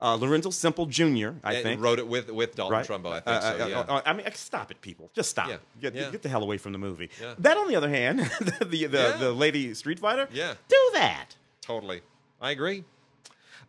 [0.00, 1.30] Uh, Lorenzo Semple Jr.
[1.42, 2.86] I And think wrote it with with dalton right?
[2.86, 5.10] trumbo i think Uh, so uh, yeah uh, I mean, stop it, people.
[5.14, 5.48] Just stop.
[5.48, 5.56] Yeah.
[5.80, 6.10] Get, Yeah.
[6.10, 7.08] get the hell away from the movie.
[7.20, 7.34] Yeah.
[7.38, 9.16] That, on the other hand, the the, the, Yeah.
[9.16, 10.28] the lady Street Fighter.
[10.32, 10.54] Yeah.
[10.68, 11.28] Do that.
[11.62, 12.02] Totally,
[12.40, 12.84] I agree.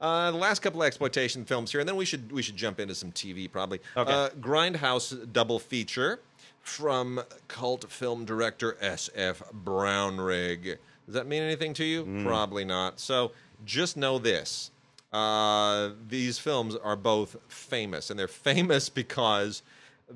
[0.02, 2.80] Uh, the last couple of exploitation films here, and then we should we should jump
[2.80, 3.80] into some TV probably.
[3.98, 4.12] Okay.
[4.14, 6.20] Uh, Grindhouse double feature
[6.62, 9.42] from cult film director S.F.
[9.64, 10.78] Brownrigg.
[11.06, 12.24] Does that mean anything to you?
[12.24, 13.00] Probably not.
[13.00, 13.32] So
[13.66, 14.72] just know this:
[15.12, 19.64] uh, these films are both famous, and they're famous because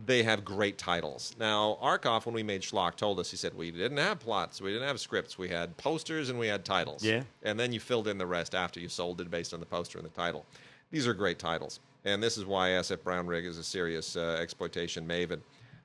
[0.05, 1.35] they have great titles.
[1.39, 4.71] Now, Arkoff, when we made Schlock, told us he said we didn't have plots, we
[4.71, 7.03] didn't have scripts, we had posters and we had titles.
[7.03, 7.23] Yeah.
[7.43, 9.99] And then you filled in the rest after you sold it based on the poster
[9.99, 10.45] and the title.
[10.89, 11.79] These are great titles.
[12.05, 13.03] And this is why S.F.
[13.03, 15.39] Brownrigg is a serious uh, exploitation maven.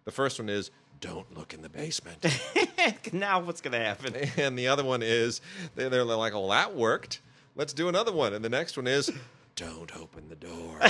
[0.09, 0.71] The first one is
[1.03, 2.25] Don't Look in the Basement.
[3.13, 4.15] now what's gonna happen?
[4.39, 5.43] and the other one is
[5.75, 7.21] they're, like, oh, that worked.
[7.57, 8.33] Let's do another one.
[8.33, 9.13] And the next one is
[9.55, 10.81] Don't Open the Door.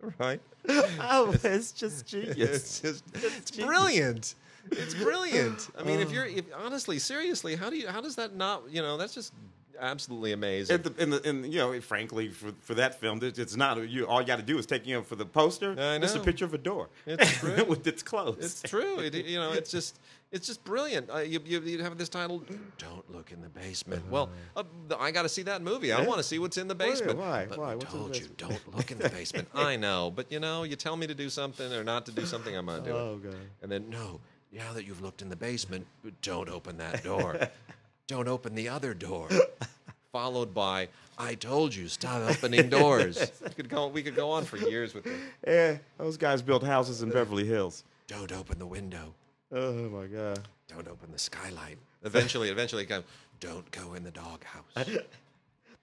[0.20, 0.40] right?
[0.68, 2.36] oh, it's just genius.
[2.38, 4.36] It's just it's brilliant.
[4.70, 5.68] It's brilliant.
[5.76, 6.12] I mean, if oh.
[6.12, 9.32] you're if, honestly, seriously, how do you how does that not you know that's just
[9.80, 10.76] absolutely amazing.
[10.76, 14.06] And, the, and, the, and you know, frankly, for, for that film, it's not you.
[14.06, 15.74] All you got to do is take you know for the poster.
[15.78, 16.88] I It's a picture of a door.
[17.06, 17.64] It's true.
[17.64, 18.40] with its closed.
[18.42, 19.00] It's true.
[19.00, 19.98] It, you know, it's just
[20.30, 21.08] it's just brilliant.
[21.10, 22.42] Uh, you, you you have this title.
[22.76, 24.08] Don't look in the basement.
[24.10, 24.64] Well, uh,
[24.98, 25.92] I got to see that movie.
[25.92, 27.18] I want to see what's in the basement.
[27.18, 27.46] why?
[27.48, 27.72] But Why?
[27.72, 29.48] I What's in the told you, don't look in the basement.
[29.54, 32.26] I know, but you know, you tell me to do something or not to do
[32.26, 32.98] something, I'm gonna do it.
[32.98, 33.36] Oh, God.
[33.62, 34.20] And then no.
[34.50, 35.86] Now that you've looked in the basement,
[36.22, 37.38] don't open that door.
[38.08, 39.28] don't open the other door.
[40.12, 43.30] Followed by, I told you, stop opening doors.
[43.44, 43.86] we could go.
[43.86, 45.20] We could go on for years with this.
[45.46, 47.84] Yeah, those guys built houses in Beverly Hills.
[48.08, 49.14] Don't open the window.
[49.52, 50.40] Oh my god.
[50.66, 51.78] Don't open the skylight.
[52.02, 53.04] Eventually, eventually, it comes.
[53.38, 54.74] Don't go in the doghouse.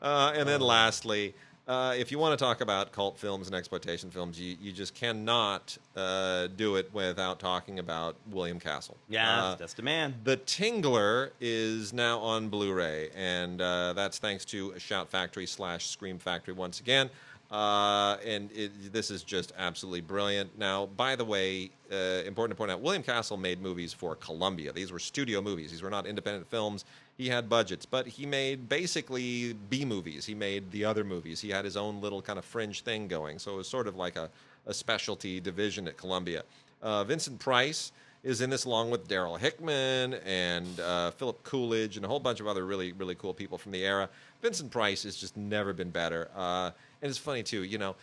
[0.00, 1.34] Uh, and then lastly,
[1.66, 4.94] uh, if you want to talk about cult films and exploitation films, you, you just
[4.94, 8.96] cannot uh, do it without talking about William Castle.
[9.08, 10.14] yeah, Uh, that's the man.
[10.24, 16.18] the Tingler is now on Blu-ray, and uh, that's thanks to Shout Factory slash Scream
[16.18, 17.10] Factory once again.
[17.48, 20.58] Uh, and it, this is just absolutely brilliant.
[20.58, 24.72] Now, by the way, uh, important to point out, William Castle made movies for Columbia.
[24.72, 25.70] These were studio movies.
[25.70, 26.84] These were not independent films.
[27.16, 30.26] He had budgets, but he made basically B movies.
[30.26, 31.40] He made the other movies.
[31.40, 33.38] He had his own little kind of fringe thing going.
[33.38, 34.28] So it was sort of like a,
[34.66, 36.42] a specialty division at Columbia.
[36.82, 42.04] Uh, Vincent Price is in this along with Darryl Hickman and uh, Philip Coolidge and
[42.04, 44.08] a whole bunch of other really, really cool people from the era.
[44.42, 46.28] Vincent Price has just never been better.
[46.36, 47.96] Uh, and it's funny, too, you know.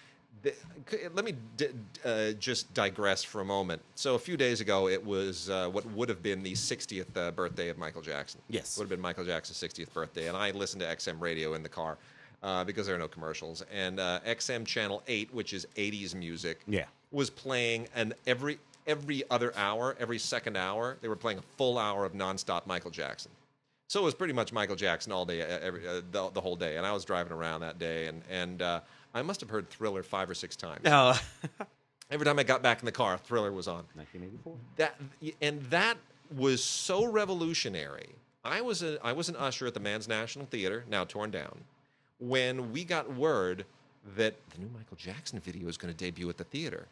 [1.14, 1.68] Let me d-
[2.04, 3.82] uh, just digress for a moment.
[3.96, 7.32] So a few days ago, it was uh, what would have been the 60th uh,
[7.32, 8.42] birthday of Michael Jackson.
[8.50, 8.78] Yes.
[8.78, 11.70] would have been Michael Jackson's 60th birthday, and I listened to XM radio in the
[11.70, 11.98] car
[12.42, 13.64] uh, because there are no commercials.
[13.72, 16.86] And uh, XM Channel 8, which is 80s music, Yeah.
[17.12, 21.78] was playing and every every other hour, every second hour, they were playing a full
[21.78, 23.32] hour of nonstop Michael Jackson.
[23.88, 26.76] So it was pretty much Michael Jackson all day, every, uh, the, the whole day.
[26.76, 28.80] And I was driving around that day, and and uh,
[29.14, 30.82] I must have heard Thriller five or six times.
[30.86, 31.20] Oh,
[32.12, 33.86] Every time I got back in the car, Thriller was on.
[33.96, 34.56] 1984.
[34.78, 35.00] That
[35.42, 35.98] and that
[36.36, 38.10] was so revolutionary.
[38.44, 41.62] I was a I was an usher at the Mann's National Theater, now torn down,
[42.20, 43.66] when we got word
[44.18, 46.88] that the new Michael Jackson video is going to debut at the theater.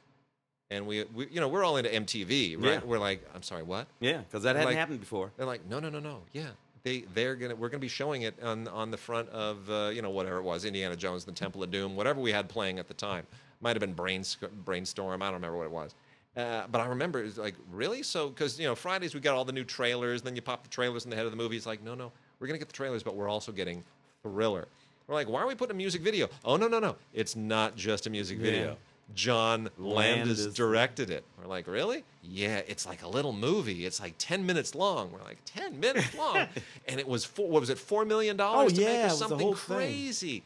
[0.70, 2.66] And we, we, you know, we're all into MTV, right?
[2.76, 2.80] Yeah.
[2.86, 3.88] We're like, I'm sorry, what?
[4.00, 5.32] Yeah, because that hadn't Like- happened before.
[5.36, 6.22] They're like, no, no, no, no.
[6.32, 6.48] Yeah,
[6.84, 10.02] they they're gonna we're gonna be showing it on on the front of uh, you
[10.02, 12.88] know whatever it was, Indiana Jones, the Temple of Doom, whatever we had playing at
[12.88, 13.26] the time.
[13.62, 14.24] Might have been Brain
[14.66, 15.22] Brainstorm.
[15.22, 15.94] I don't remember what it was.
[16.36, 18.04] Uh, but I remember it was like, really?
[18.04, 20.70] So, because, you know, Fridays we got all the new trailers, then you pop the
[20.70, 21.58] trailers in the head of the movie.
[21.58, 23.84] It's like, no, no, we're going to get the trailers, but we're also getting
[24.24, 24.68] Thriller.
[25.08, 26.30] We're like, why are we putting a music video?
[26.46, 26.96] Oh, no, no, no.
[27.14, 28.78] It's not just a music video.
[29.16, 30.54] John Landis, Landis.
[30.54, 31.24] directed it.
[31.40, 32.04] We're like, really?
[32.24, 33.86] Yeah, it's like a little movie.
[33.86, 35.12] It's like 10 minutes long.
[35.12, 36.48] We're like, 10 minutes long?
[36.88, 39.20] and it was, four, what was it, Four million dollars to make yeah, or was
[39.20, 39.78] the something whole thing.
[39.78, 40.44] crazy.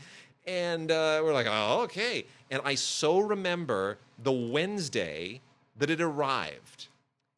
[0.47, 2.25] And uh, we're like, oh, okay.
[2.51, 5.41] And I so remember the Wednesday
[5.78, 6.88] that it arrived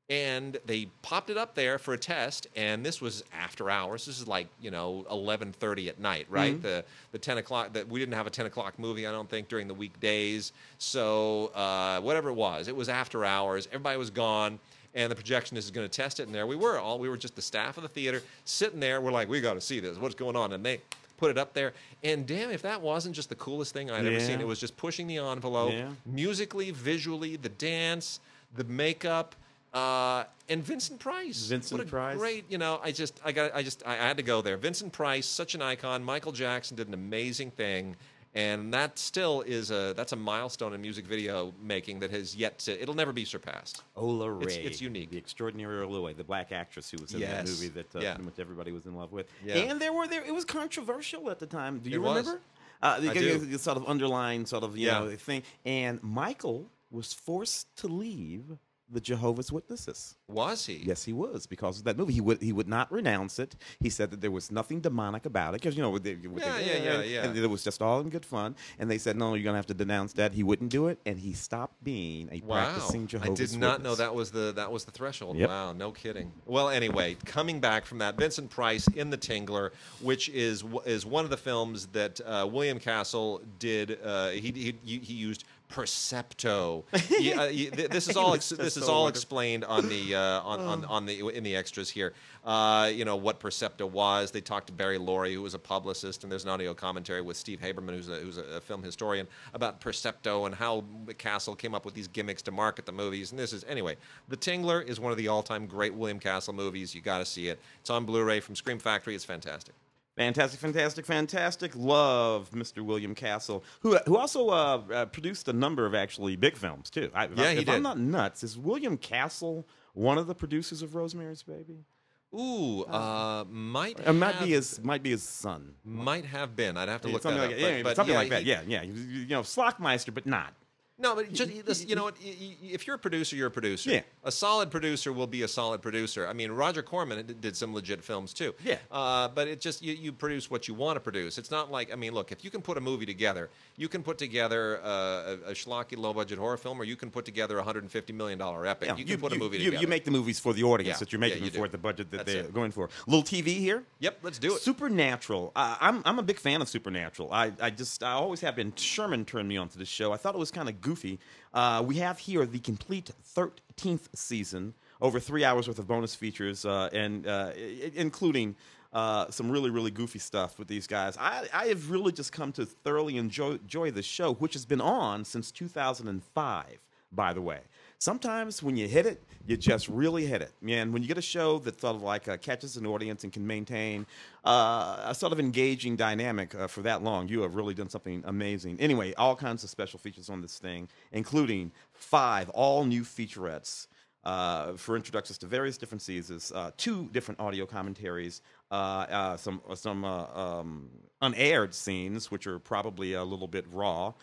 [0.10, 4.06] and they popped it up there for a test and this was after hours.
[4.06, 6.54] This is like you know 11.30 at night right?
[6.54, 6.62] Mm-hmm.
[6.62, 9.48] the the 10 o'clock that we didn't have a 10 o'clock movie i don't think
[9.50, 10.54] during the weekdays.
[10.78, 13.68] So uh, whatever it was it was after hours.
[13.68, 14.60] Everybody was gone
[14.96, 17.18] and the projectionist is going to test it and there we were all we were
[17.18, 19.02] just the staff of the theater sitting there.
[19.02, 19.98] We're like we got to see this.
[19.98, 20.54] What's going on?
[20.54, 20.80] And they
[21.18, 21.74] put it up there.
[22.04, 24.78] And damn if that wasn't just the coolest thing i'd ever seen it was just
[24.78, 25.90] pushing the envelope Yeah.
[26.06, 28.20] musically visually the dance
[28.56, 29.36] the makeup
[29.74, 31.48] uh, and Vincent Price.
[31.48, 32.18] Vincent what a Price.
[32.18, 32.80] Great, you know.
[32.84, 34.58] I just, I got, I just, I, had to go there.
[34.58, 36.04] Vincent Price, such an icon.
[36.04, 37.96] Michael Jackson did an amazing thing,
[38.34, 42.60] and that still is a, that's a milestone in music video making that has yet
[42.60, 42.82] to.
[42.82, 43.84] It'll never be surpassed.
[43.96, 44.44] Ola Ray.
[44.54, 45.12] It's- it's unique.
[45.12, 48.14] The extraordinary Ola Ray, the black actress who was in that movie that uh, Yeah.
[48.14, 49.28] pretty much everybody was in love with.
[49.46, 49.56] Yeah.
[49.58, 51.80] And there were there it was controversial at the time.
[51.80, 52.40] Do you It remember?
[52.82, 53.38] Uh, the, I do.
[53.40, 55.00] the sort of underlying sort of you Yeah.
[55.00, 55.44] know thing.
[55.66, 58.58] And Michael was forced to leave
[58.90, 60.16] the Jehovah's Witnesses.
[60.28, 60.76] Was he?
[60.86, 62.14] Yes, he was because of that movie.
[62.14, 63.56] He would he would not renounce it.
[63.80, 66.44] He said that there was nothing demonic about it because you know with the, with
[66.44, 67.24] Yeah, the, yeah, yeah, yeah.
[67.26, 68.56] and it was just all in good fun.
[68.80, 70.34] And they said no, you're gonna have to denounce that.
[70.34, 73.30] He wouldn't do it, and he stopped being a Wow, practicing Jehovah's.
[73.32, 73.52] Witness.
[73.52, 75.38] I did not know that was the that was the threshold.
[75.38, 75.50] Yep.
[75.50, 76.32] Wow, no kidding.
[76.46, 79.72] Well, anyway, coming back from that, Vincent Price in The Tingler,
[80.02, 84.00] which is is one of the films that uh, William Castle did.
[84.04, 84.52] Uh, he,
[84.84, 86.84] he he used Percepto.
[87.18, 89.08] He, uh, th- this is all ex- this is so all wonderful.
[89.10, 92.14] explained on the uh, on, on on the in the extras here.
[92.46, 94.32] Uh, you know what Percepto was.
[94.32, 97.36] They talked to Barry Lorie, who was a publicist, and there's an audio commentary with
[97.38, 100.84] Steve Haberman, who's a, who's a film historian, about Percepto and how
[101.18, 103.32] Castle came up with these gimmicks to market the movies.
[103.32, 103.98] And this is anyway,
[104.30, 106.96] The Tingler is one of the all-time great William Castle movies.
[106.96, 107.60] You got to see it.
[107.82, 109.16] It's on Blu-ray from Scream Factory.
[109.16, 109.74] It's fantastic.
[110.18, 111.72] Fantastic, fantastic, fantastic.
[111.76, 112.84] Love Mr.
[112.84, 117.10] William Castle, who who also uh, uh, produced a number of actually big films too.
[117.14, 120.34] I, if Yeah, I, he if I'm not nuts, is William Castle one of the
[120.36, 121.86] producers of Rosemary's Baby?
[122.34, 125.76] Ooh, uh, might It might be his might be his son.
[125.86, 126.76] might have been.
[126.78, 127.50] I'd have to Yeah, look that like up.
[127.52, 128.44] but- Yeah, but something yeah, like that.
[128.44, 128.82] Yeah, yeah.
[128.82, 130.54] You, you know, Schlockmeister, but not.
[131.00, 131.52] No, but just,
[131.90, 132.16] you know what?
[132.24, 133.92] y- y- If you're a producer, you're a producer.
[133.92, 134.02] Yeah.
[134.24, 136.28] A solid producer will be a solid producer.
[136.28, 138.56] I mean, Roger Corman did- some legit films too.
[138.64, 138.78] Yeah.
[138.92, 141.38] Uh, but it just you, you produce what you want to produce.
[141.38, 144.02] It's not like I mean, look, if you can put a movie together, you can
[144.02, 147.60] put together uh, a, a schlocky, low-budget horror film, or you can put together a
[147.60, 148.90] 150 million dollar epic.
[148.90, 149.82] Yeah, you can put a movie you, together.
[149.82, 151.68] you make the movies for the audience Yeah, that you're yeah, making you them for
[151.68, 151.72] do.
[151.74, 152.54] the budget that That's they're it.
[152.54, 152.90] going for.
[153.06, 153.84] little TV here.
[154.00, 154.62] Yep, let's do it.
[154.62, 155.52] Supernatural.
[155.56, 157.32] Uh, I'm I'm a big fan of Supernatural.
[157.32, 158.74] I, I just I always have been.
[158.76, 160.12] Sherman turned me on to this show.
[160.12, 161.20] I thought it was kind of goofy.
[161.54, 166.66] Uh, we have here the complete 13th season, over three hours worth of bonus features,
[166.66, 168.56] uh, and uh, i- including.
[168.94, 171.18] Uh, some really, really goofy stuff with these guys.
[171.20, 174.80] I, I have really just come to thoroughly enjoy, enjoy the show, which has been
[174.80, 176.66] on since 2005,
[177.12, 177.60] by the way.
[178.00, 180.52] Sometimes when you hit it, you just really hit it.
[180.68, 183.34] And when you get a show that sort of like uh, catches an audience and
[183.34, 184.06] can maintain
[184.46, 188.24] uh, a sort of engaging dynamic uh, for that long, you have really done something
[188.28, 188.80] amazing.
[188.80, 193.88] Anyway, all kinds of special features on this thing, including five all new featurettes
[194.26, 200.06] uh, for introductions to various different seasons, uh, two different audio commentaries, uh, some some
[200.06, 200.88] um,
[201.24, 204.14] unaired scenes, which are probably a little bit raw.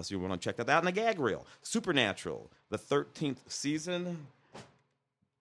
[0.00, 0.78] So you want to check that out.
[0.78, 4.26] And a gag reel, Supernatural, the thirteenth season.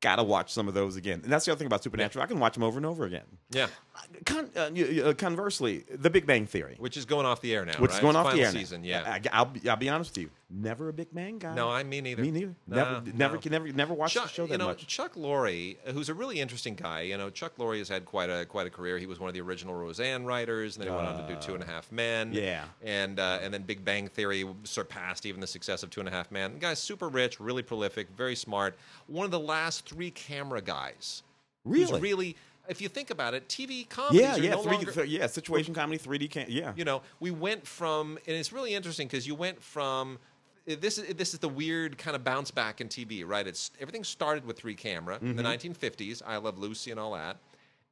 [0.01, 1.21] Gotta watch some of those again.
[1.23, 2.23] And that's the other thing about Supernatural.
[2.23, 3.21] I can watch them over and over again.
[3.51, 3.67] yeah,
[4.25, 7.53] Con- uh, y- y- uh, conversely, The Big Bang Theory, which is going off the
[7.53, 7.73] air now.
[7.73, 7.95] which right?
[7.97, 8.59] is going It's off the final air now.
[8.59, 8.83] season.
[8.83, 9.03] Yeah.
[9.05, 10.29] I, I'll, be, I'll be honest with you.
[10.53, 11.55] Never a Big Bang guy.
[11.55, 12.21] no, I me neither.
[12.21, 12.55] Me neither.
[12.67, 13.11] No, never, no.
[13.15, 14.85] never, never, never watched Chuck, the show that you know, much.
[14.85, 17.01] Chuck Lorre, uh, who's a really interesting guy.
[17.01, 18.97] You know, Chuck Lorre has had quite a quite a career.
[18.97, 21.39] He was one of the original Roseanne writers, and then he went on to do
[21.39, 22.33] Two and a Half Men.
[22.33, 22.65] yeah.
[22.83, 26.11] and uh, and then Big Bang Theory surpassed even the success of Two and a
[26.11, 26.53] Half Men.
[26.53, 28.75] The guy's super rich, really prolific, very smart.
[29.07, 31.23] One of the last three camera guys.
[31.63, 31.99] who's Really?
[32.01, 32.35] really.
[32.69, 35.73] If you think about it, TV comedies Yeah, yeah, no three, longer, th- yeah, situation
[35.73, 36.73] comedy, 3D, can, yeah.
[36.75, 40.19] you know, we went from, and it's really interesting because you went from.
[40.65, 43.45] This is this is the weird kind of bounce back in TV, right?
[43.47, 45.71] It's everything started with three camera in the Mm-hmm.
[45.73, 46.21] 1950s.
[46.25, 47.37] I Love Lucy and all that,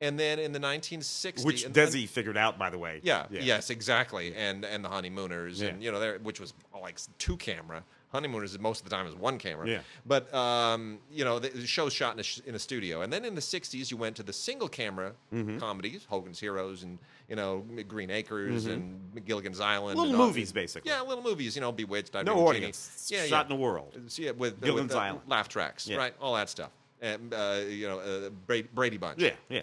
[0.02, 3.00] And then in the 1960s, which and- Desi figured out, by the way.
[3.04, 3.70] yeah, Yes.
[3.72, 4.36] Exactly.
[4.36, 7.84] And and the honeymooners, and you know, there, which was like two camera.
[8.12, 9.68] Honeymooners most of the time is one camera.
[9.68, 9.80] Yeah.
[10.06, 13.14] But um, you know, the, the show's shot in a, sh- in a studio, and
[13.14, 15.60] then in the '60s, you went to the single camera Mm-hmm.
[15.60, 16.98] comedies, Hogan's Heroes, and
[17.30, 20.00] you know, Green Acres and Gilligan's Island.
[20.00, 20.10] Mm-hmm.
[20.12, 20.90] Little movies, basically.
[20.92, 21.56] Yeah, little movies.
[21.56, 22.16] You know, Bewitched.
[22.16, 23.06] I No audience.
[23.08, 23.22] Jeannie.
[23.24, 23.54] Yeah, Shot yeah.
[23.54, 23.96] in the world.
[24.18, 25.22] Yeah, with Gilligan's with, uh, Island.
[25.28, 25.98] laugh tracks, Yeah.
[25.98, 26.14] right?
[26.20, 26.72] All that stuff.
[27.02, 29.20] And uh, you know, uh, Brady, Brady Bunch.
[29.22, 29.62] Yeah, yeah.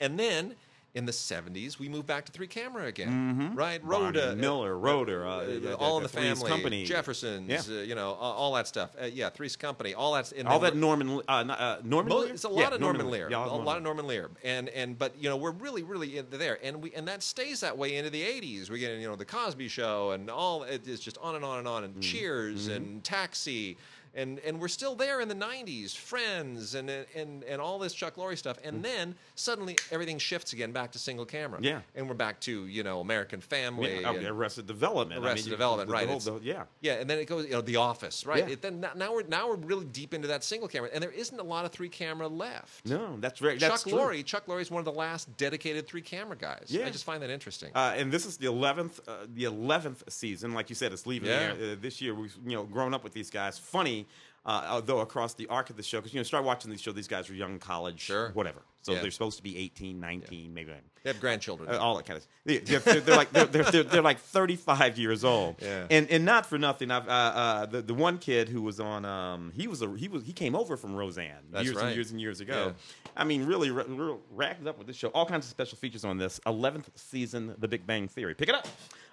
[0.00, 0.56] And then
[0.96, 3.80] in the 70s, we moved back to three camera again, right?
[3.82, 3.90] Mm-hmm.
[3.90, 6.84] Barney Rhoda, Miller, Roder, uh, uh, yeah, all in the family, Company.
[6.86, 7.76] Jeffersons, Yeah.
[7.76, 8.96] uh, you know, all, all that stuff.
[9.00, 12.18] Uh, yeah, Three's Company, all that's in All that Norman, uh, not- uh, Norman Mo-
[12.20, 12.32] Lear?
[12.32, 14.98] It's a Yeah, lot of Norman, Lear, Yeah, a lot of Norman Lear, and and
[14.98, 17.96] but you know we're really really in there, and we and that stays that way
[17.96, 18.70] into the '80s.
[18.70, 21.58] We get you know the Cosby Show and all it is just on and on
[21.58, 21.94] and on, Mm-hmm.
[21.96, 23.76] and Cheers and Taxi,
[24.16, 28.16] and and we're still there in the '90s, Friends, and and and all this Chuck
[28.16, 31.64] Lorre stuff, and then suddenly everything shifts again back to single camera, Mm.
[31.64, 31.80] Yeah.
[31.94, 35.22] and we're back to you know American Family, Yeah, and- Arrested Development.
[35.22, 36.64] I Arrested mean, you- Development, the- the right, whole- it's- the- yeah.
[36.80, 38.46] Yeah, and then it goes, you know, The Office, right?
[38.46, 38.54] Yeah.
[38.54, 41.38] It, then now- we're now we're really deep into that single camera, and there isn't
[41.38, 42.86] a lot of three camera left.
[42.86, 43.58] No, that's very.
[43.58, 43.92] Chuck That's true.
[43.92, 46.66] Lorre, Chuck Lorre is one of the last dedicated three camera guys.
[46.68, 46.86] Yeah.
[46.86, 47.70] I just find that interesting.
[47.74, 50.54] Uh, and this is the eleventh, uh, the eleventh season.
[50.54, 51.54] Like you said, it's leaving Yeah.
[51.54, 52.14] there uh, this year.
[52.14, 53.58] We've you know grown up with these guys.
[53.58, 54.05] Funny,
[54.46, 56.92] uh, although across the arc of the show, because you know start watching these show,
[56.92, 58.30] these guys are young college, Sure.
[58.30, 58.62] whatever.
[58.82, 59.02] So Yeah.
[59.02, 60.70] they're supposed to be 18, 19, maybe.
[61.02, 61.68] they have grandchildren.
[61.68, 64.20] Uh, all that kind of they- they're, they're, they're like they're, they're, they're, they're like
[64.20, 65.86] 35 years old Yeah.
[65.90, 69.04] and and not for nothing I've uh, uh, the, the one kid who was on
[69.04, 71.86] um he was a he was he came over from Roseanne That's years right.
[71.86, 73.12] and years and years ago Yeah.
[73.16, 76.18] I mean really real racked up with this show all kinds of special features on
[76.18, 78.68] this 11th season The Big Bang Theory pick it up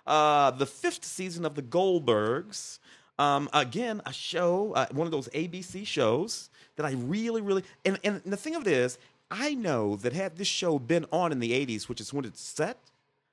[0.05, 2.77] uh, the fifth season of The Goldbergs
[3.19, 7.99] um, again a show uh, one of those ABC shows that I really really and
[8.03, 8.97] and the thing of it is
[9.29, 12.41] I know that had this show been on in the 80s which is when it's
[12.41, 12.77] set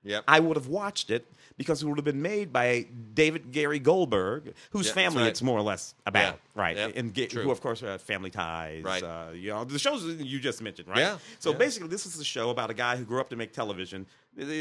[0.05, 0.25] yep.
[0.29, 4.55] I would have watched it because it would have been made by David Gary Goldberg,
[4.71, 5.29] whose that's family right.
[5.29, 6.77] it's more or less about, Yeah, right?
[6.77, 7.43] yeah, and true.
[7.43, 9.03] who, of course, uh, Family Ties, Right.
[9.03, 10.99] Uh, you know, the shows you just mentioned, right?
[10.99, 11.59] Yeah, So yeah.
[11.59, 14.07] basically, this is a show about a guy who grew up to make television,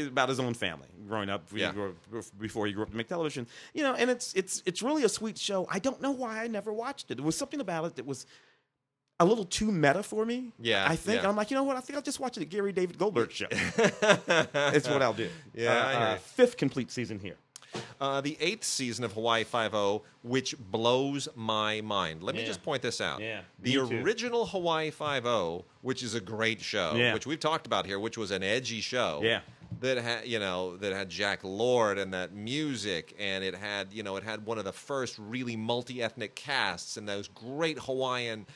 [0.08, 1.72] about his own family growing up Yeah.
[2.38, 3.46] before he grew up to make television.
[3.72, 5.66] You know, and it's it's it's really a sweet show.
[5.70, 7.14] I don't know why I never watched it.
[7.14, 8.26] There was something about it that was.
[9.20, 10.52] A little too meta for me.
[10.58, 11.28] Yeah, I think yeah.
[11.28, 11.76] I'm like, you know what?
[11.76, 13.46] I think I'll just watch the Gary David Goldberg show.
[13.52, 15.28] It's what I'll do.
[15.54, 17.36] Yeah, Uh, I hear uh, fifth complete season here.
[18.00, 22.22] Uh, the eighth season of Hawaii Five O, which blows my mind.
[22.22, 23.20] Let me just point this out.
[23.20, 27.14] Yeah, The original Hawaii Five O, which is a great show, Yeah.
[27.14, 29.20] which we've talked about here, which was an edgy show.
[29.22, 29.40] Yeah.
[29.80, 34.02] That had you know that had Jack Lord and that music and it had you
[34.02, 38.46] know it had one of the first really multi-ethnic casts and those great Hawaiian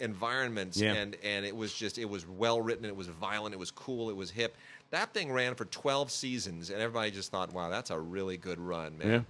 [0.00, 0.94] environments Yeah.
[0.94, 4.10] and and it was just it was well written it was violent it was cool
[4.10, 4.56] it was hip
[4.90, 8.58] that thing ran for 12 seasons and everybody just thought wow that's a really good
[8.58, 9.26] run man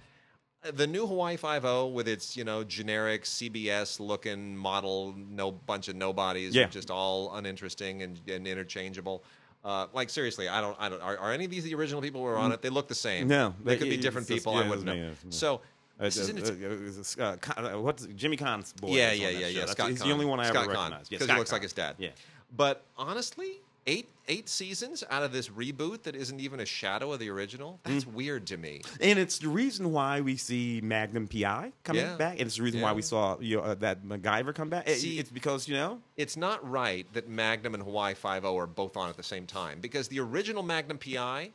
[0.65, 5.51] Uh, the new Hawaii Five O with its you know generic CBS looking model, no
[5.51, 6.65] bunch of nobodies, Yeah.
[6.67, 9.23] just all uninteresting and, and interchangeable.
[9.67, 11.01] Uh, like seriously, I don't, I don't.
[11.01, 12.61] Are, are any of these the original people who were on it?
[12.61, 13.27] They look the same.
[13.27, 14.53] No, they they- could be different just- people.
[14.53, 15.11] yeah, I wouldn't know.
[15.29, 15.59] So
[15.99, 18.89] Uh, uh, uh, uh, Con- uh, what's Jimmy Caan's boy?
[18.89, 19.65] yeah, yeah, yeah, yeah.
[19.65, 19.97] He's Caan.
[19.99, 21.07] the only one I Scott ever Caan, recognize.
[21.09, 21.95] Yeah, because he looks like his dad.
[21.97, 22.09] Yeah.
[22.55, 27.19] But honestly, eight eight seasons out of this reboot that isn't even a shadow of
[27.19, 27.79] the original.
[27.83, 28.11] That's Mm.
[28.13, 28.81] weird to me.
[28.99, 32.17] And it's the reason why we see Magnum PI coming Yeah.
[32.17, 32.33] back.
[32.33, 34.89] And it's the reason why we saw you know, uh, that MacGyver come back.
[34.89, 38.67] See- it's because you know it's not right that Magnum and Hawaii Five O are
[38.67, 41.53] both on at the same time because the original Magnum PI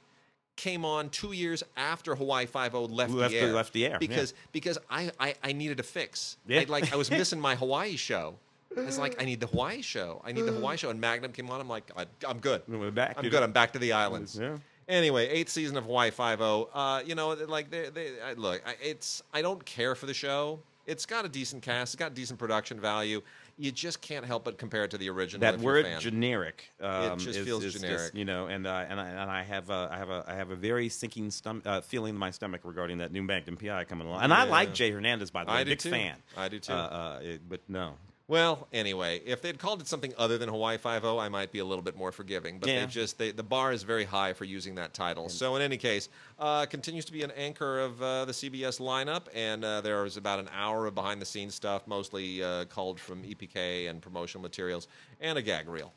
[0.57, 3.53] came on two years after Hawaii Five O left, Left the air.
[3.53, 6.39] left the air, because because I, I I needed a fix.
[6.47, 6.61] Yeah.
[6.61, 8.39] I, like I was missing my Hawaii show.
[8.77, 10.21] It's like I need the Hawaii show.
[10.25, 11.61] I need the Hawaii show, and Magnum came on.
[11.61, 12.63] I'm like I, I'm good.
[12.69, 13.43] We're back, I'm good.
[13.43, 14.39] I'm back to the islands.
[14.41, 14.57] Yeah.
[14.89, 16.69] Anyway, eighth season of Hawaii Five O.
[16.73, 20.15] Uh, you know, like they, they I, look, I, it's I don't care for the
[20.15, 20.61] show.
[20.87, 21.95] It's got a decent cast.
[21.95, 23.23] It's got decent production value.
[23.57, 25.41] You just can't help but compare it to the original.
[25.43, 28.15] that if you're a word generic um, just is- feels is just, generic.
[28.15, 30.51] you know and uh, and I, and I have a, I have a I have
[30.51, 34.09] a very sinking stom- uh, feeling in my stomach regarding that new Magnum PI coming
[34.09, 35.91] along and I like Jay Hernandez by the way I do big too.
[35.91, 36.73] fan I do too.
[36.73, 37.93] uh, uh, it- but no
[38.29, 41.59] Well, anyway, if they'd called it something other than Hawaii Five O, I might be
[41.59, 42.59] a little bit more forgiving.
[42.59, 42.81] But Yeah.
[42.81, 45.29] they just they, the bar is very high for using that title.
[45.29, 46.09] So in any case,
[46.39, 50.17] uh, continues to be an anchor of uh, the CBS lineup, and uh, there is
[50.17, 54.41] about an hour of behind the scenes stuff, mostly uh, culled from EPK and promotional
[54.43, 54.89] materials,
[55.21, 55.93] and a gag reel.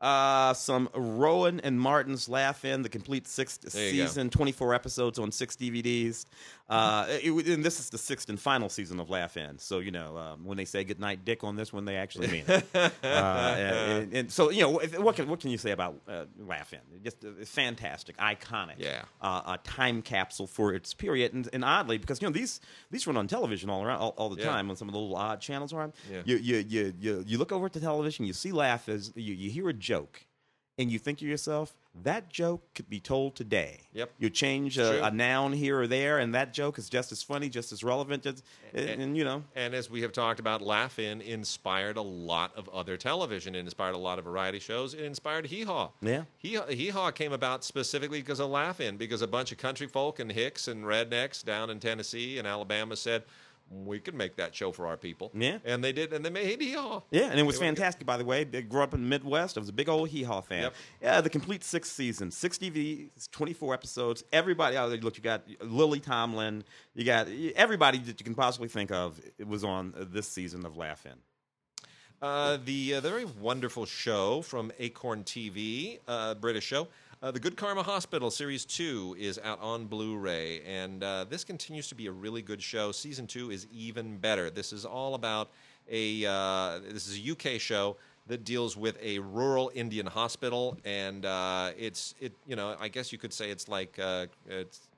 [0.00, 4.06] Uh, some Rowan and Martin's Laugh In, the complete sixth There you go.
[4.08, 6.26] season, 24 episodes on six DVDs.
[6.68, 9.58] Uh, it, and this is the sixth and final season of Laugh In.
[9.58, 12.44] So, you know, um, when they say goodnight, Dick, on this one, they actually mean
[12.48, 12.64] it.
[12.74, 16.72] uh, and, and so, you know, what can, what can you say about uh, Laugh
[16.72, 16.78] In?
[17.04, 19.02] Just uh, fantastic, iconic Yeah.
[19.20, 22.60] uh, a time capsule for its period, and, and oddly, because you know these
[22.90, 24.48] these run on television all around all, all the Yeah.
[24.50, 25.92] time on some of the little odd channels around.
[26.10, 26.22] Yeah.
[26.24, 29.34] You, you you you you look over at the television, you see laugh as you,
[29.34, 30.24] you hear a joke,
[30.78, 33.80] and you think to yourself, that joke could be told today.
[33.92, 34.12] Yep.
[34.18, 37.50] You change a, a noun here or there, and that joke is just as funny,
[37.50, 39.44] just as relevant, just, and, And- you know.
[39.54, 43.54] And as we have talked about, Laugh In inspired a lot of other television.
[43.54, 44.94] It inspired a lot of variety shows.
[44.94, 45.90] It inspired Hee Haw.
[46.00, 46.22] Yeah.
[46.38, 49.86] Hee Hee Haw came about specifically because of Laugh In, because a bunch of country
[49.86, 53.22] folk and hicks and rednecks down in Tennessee and Alabama said,
[53.70, 55.30] we could make that show for our people.
[55.34, 55.58] Yeah.
[55.64, 57.02] And they did, and they made Hee Haw.
[57.10, 58.44] Yeah, and it was They fantastic, by the way.
[58.44, 59.56] They grew up in the Midwest.
[59.56, 60.62] I was a big old Hee Haw fan.
[60.64, 60.74] Yep.
[61.00, 64.24] Yeah, the complete sixth season, six DVDs, 24 episodes.
[64.32, 68.68] Everybody out there, look, you got Lily Tomlin, you got everybody that you can possibly
[68.68, 71.12] think of it was on uh, this season of Laugh In.
[72.20, 76.86] Uh, the uh, very wonderful show from Acorn TV, uh, British show,
[77.22, 81.88] uh, the Good Karma Hospital Series Two is out on Blu-ray, and uh, this continues
[81.88, 82.90] to be a really good show.
[82.90, 84.50] Season two is even better.
[84.50, 85.50] This is all about
[85.88, 87.96] a uh, this is a UK show
[88.26, 93.12] that deals with a rural Indian hospital, and uh, it's it you know I guess
[93.12, 94.88] you could say it's like uh, it's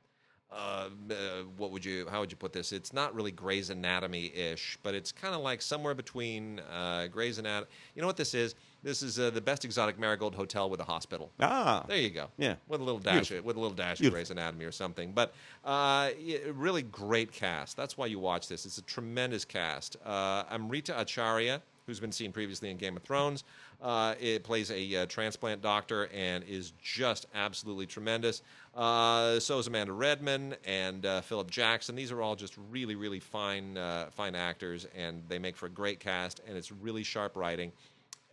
[0.55, 1.15] uh, uh,
[1.57, 4.95] what would you how would you put this it's not really Grey's Anatomy ish but
[4.95, 7.67] it's kind of like somewhere between uh, Grey's Anatomy
[7.97, 8.55] you know what this is
[8.85, 12.29] this is uh, the best exotic marigold hotel with a hospital Ah, there you go
[12.39, 12.55] Yeah.
[12.69, 14.19] with a little dash with a little dash of Beautiful.
[14.19, 16.11] Grey's Anatomy or something but uh,
[16.53, 21.61] really great cast that's why you watch this it's a tremendous cast uh, Amrita Acharya
[21.87, 23.43] who's been seen previously in Game of Thrones
[23.83, 28.41] uh, it plays a uh, transplant doctor and is just absolutely tremendous.
[28.75, 31.95] Uh, so is Amanda Redman and uh, Philip Jackson.
[31.95, 35.71] These are all just really, really fine, uh, fine actors, and they make for a
[35.71, 36.41] great cast.
[36.49, 37.73] And it's really sharp writing,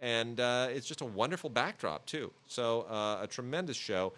[0.01, 2.31] and uh, it's just a wonderful backdrop too.
[2.47, 4.13] So uh, a tremendous show,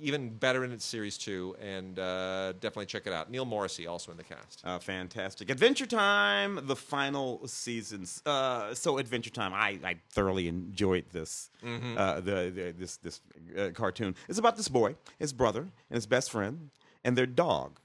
[0.00, 3.30] even better in its series two, and uh, definitely check it out.
[3.30, 4.62] Neil Morrissey also in the cast.
[4.64, 5.50] Uh, fantastic.
[5.50, 8.22] Adventure Time, the final seasons.
[8.24, 11.50] Uh, so Adventure Time, I, I thoroughly enjoyed this.
[11.64, 11.98] Mm-hmm.
[11.98, 13.20] Uh, the, the this this
[13.58, 14.14] uh, cartoon.
[14.28, 16.70] It's about this boy, his brother, and his best friend,
[17.04, 17.80] and their dog,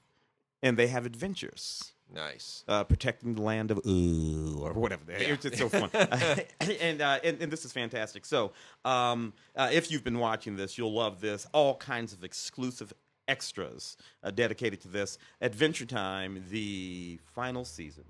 [0.62, 1.93] and they have adventures.
[2.14, 2.64] Nice.
[2.68, 5.02] Uh, protecting the land of ooh or whatever.
[5.08, 5.90] It's just so fun,
[6.80, 8.24] and, uh, and and this is fantastic.
[8.24, 8.52] So,
[8.84, 11.46] um, uh, if you've been watching this, you'll love this.
[11.52, 12.92] All kinds of exclusive
[13.26, 18.04] extras uh, dedicated to this Adventure Time, the final season.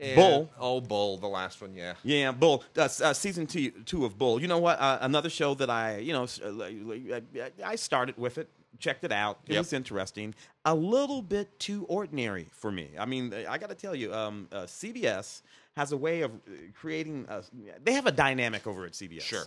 [0.00, 0.50] And- Bull.
[0.58, 1.94] Oh, Bull, the last one, yeah.
[2.02, 2.64] Yeah, Bull.
[2.76, 4.40] Uh, uh, season two, two of Bull.
[4.40, 4.78] You know what?
[4.80, 7.24] Uh, another show that I, you know, uh, like- like,
[7.64, 8.48] I I started with it,
[8.78, 9.40] checked it out.
[9.46, 9.60] It Yep.
[9.60, 10.34] was interesting.
[10.64, 12.90] A little bit too ordinary for me.
[12.98, 15.42] I mean, I got to tell you, um, uh, CBS
[15.76, 17.26] has a way of uh, creating.
[17.28, 17.42] A,
[17.82, 19.22] they have a dynamic over at CBS.
[19.22, 19.44] Sure.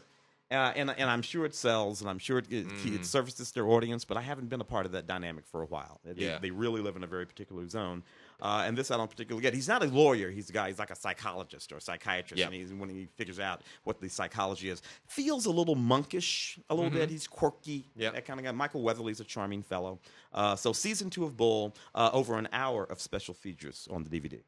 [0.50, 2.96] Uh, and and I'm sure it sells, and I'm sure it, it, Mm-hmm.
[2.96, 4.06] it services their audience.
[4.06, 6.00] But I haven't been a part of that dynamic for a while.
[6.06, 6.38] They, Yeah.
[6.40, 8.04] they really live in a very particular zone,
[8.42, 9.54] uh, and this I don't particularly get.
[9.54, 10.30] He's not a lawyer.
[10.30, 10.68] He's a guy.
[10.68, 12.40] He's like a psychologist or a psychiatrist.
[12.40, 12.46] Yeah.
[12.46, 16.76] And he's, when he figures out what the psychology is, feels a little monkish, a
[16.76, 17.00] little Mm-hmm.
[17.00, 17.10] bit.
[17.10, 17.86] He's quirky.
[17.96, 18.12] Yeah.
[18.12, 18.52] that kind of guy.
[18.52, 20.00] Michael Weatherly's a charming fellow.
[20.34, 24.10] Uh, so season two of Bull, uh, over an hour of special features on the
[24.10, 24.40] DVD.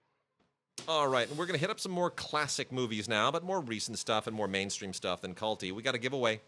[0.88, 3.60] All right, and we're going to hit up some more classic movies now, but more
[3.60, 5.72] recent stuff and more mainstream stuff than culty.
[5.74, 6.40] We got a giveaway.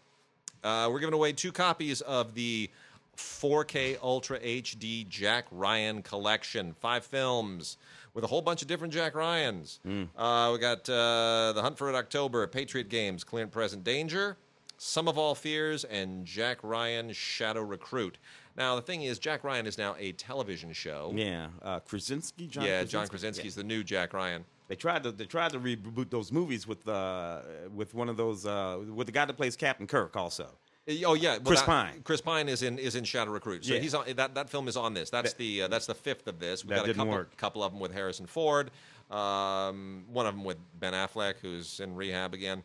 [0.64, 2.70] Uh, we're giving away two copies of the
[3.16, 7.76] 4K Ultra HD Jack Ryan collection, five films
[8.14, 9.80] with a whole bunch of different Jack Ryans.
[10.16, 14.36] Uh, we got uh, The Hunt for Red October, Patriot Games, Clear and Present Danger,
[14.76, 18.18] Sum of All Fears, and Jack Ryan Shadow Recruit.
[18.56, 21.12] Now, the thing is, Jack Ryan is now a television show.
[21.14, 22.48] Yeah, uh, Krasinski.
[22.48, 22.92] John yeah, Krasinski.
[22.92, 24.44] John Krasinski's the new Jack Ryan.
[24.68, 27.40] They tried to they tried to reboot those movies with uh,
[27.74, 30.48] with one of those uh, with the guy that plays Captain Kirk also.
[30.88, 32.00] Oh yeah, well, Chris that- Pine.
[32.02, 33.64] Chris Pine is in is in Shadow Recruit.
[33.64, 33.80] So Yeah.
[33.80, 34.34] he's on that.
[34.34, 35.10] That film is on this.
[35.10, 36.64] That's the uh, that's the fifth of this.
[36.64, 37.36] We That got a couple work.
[37.36, 38.70] couple of them with Harrison Ford.
[39.10, 42.62] Um, one of them with Ben Affleck, who's in rehab again,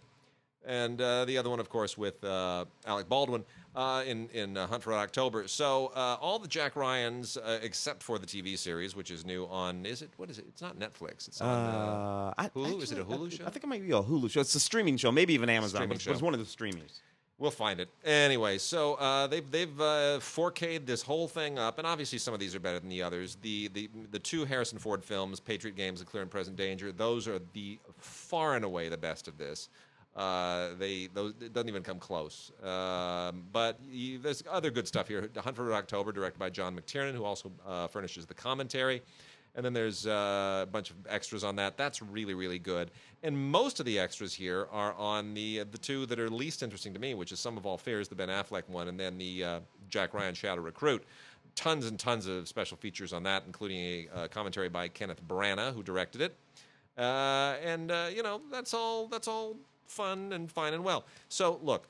[0.65, 3.43] and uh, the other one, of course, with uh, Alec Baldwin
[3.75, 5.47] uh, in in uh, Hunt for October.
[5.47, 9.45] So uh, all the Jack Ryans, uh, except for the TV series, which is new
[9.45, 9.85] on.
[9.85, 10.45] Is it what is it?
[10.47, 11.27] It's not Netflix.
[11.27, 11.49] It's on.
[11.49, 12.81] Uh, Uh, Hulu?
[12.81, 13.45] Is it a Hulu I- show?
[13.45, 14.39] I think it might be a Hulu show.
[14.41, 16.25] It's a streaming show, maybe even Amazon, Streaming but it was show.
[16.25, 17.01] one of the streamers.
[17.39, 18.57] We'll find it anyway.
[18.57, 22.55] So uh, they've they've uh, 4K'd this whole thing up, and obviously some of these
[22.55, 23.37] are better than the others.
[23.41, 27.27] The the the two Harrison Ford films, Patriot Games and Clear and Present Danger, those
[27.27, 29.69] are the far and away the best of this.
[30.15, 32.51] Uh, they those it doesn't even come close.
[32.63, 35.29] Um, but you, there's other good stuff here.
[35.31, 39.03] The Hunt for October, directed by John McTiernan, who also uh, furnishes the commentary.
[39.57, 41.77] And then there's uh, a bunch of extras on that.
[41.77, 42.91] That's really, really good.
[43.23, 46.61] And most of the extras here are on the uh, the two that are least
[46.61, 49.17] interesting to me, which is Sum of All Fears, the Ben Affleck one, and then
[49.17, 51.03] the uh, Jack Ryan Shadow Recruit.
[51.55, 55.73] Tons and tons of special features on that, including a uh, commentary by Kenneth Branagh,
[55.73, 56.35] who directed it.
[56.95, 59.55] Uh, and uh, you know that's all that's all
[59.87, 61.03] fun and fine and well.
[61.29, 61.87] So look,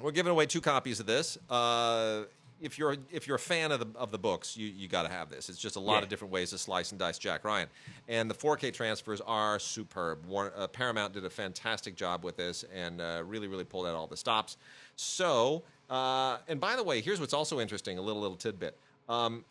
[0.00, 1.38] we're giving away two copies of this.
[1.48, 2.22] Uh,
[2.60, 5.08] if you're if you're a fan of the of the books, you you got to
[5.08, 5.48] have this.
[5.48, 6.02] It's just a lot Yeah.
[6.04, 7.68] of different ways to slice and dice Jack Ryan,
[8.08, 10.24] and the 4K transfers are superb.
[10.26, 13.94] Warner, uh, Paramount did a fantastic job with this and uh, really really pulled out
[13.94, 14.56] all the stops.
[14.96, 18.76] So, uh, and by the way, here's what's also interesting: a little little tidbit.
[19.08, 19.44] Um,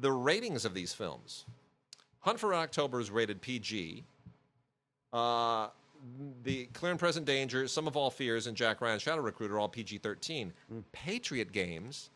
[0.00, 1.44] the ratings of these films.
[2.20, 4.04] Hunt for October is rated PG.
[5.12, 5.68] Uh,
[6.44, 9.58] the Clear and Present Danger, Sum of All Fears, and Jack Ryan Shadow Recruit are
[9.58, 10.52] all PG 13.
[10.92, 12.10] Patriot Games,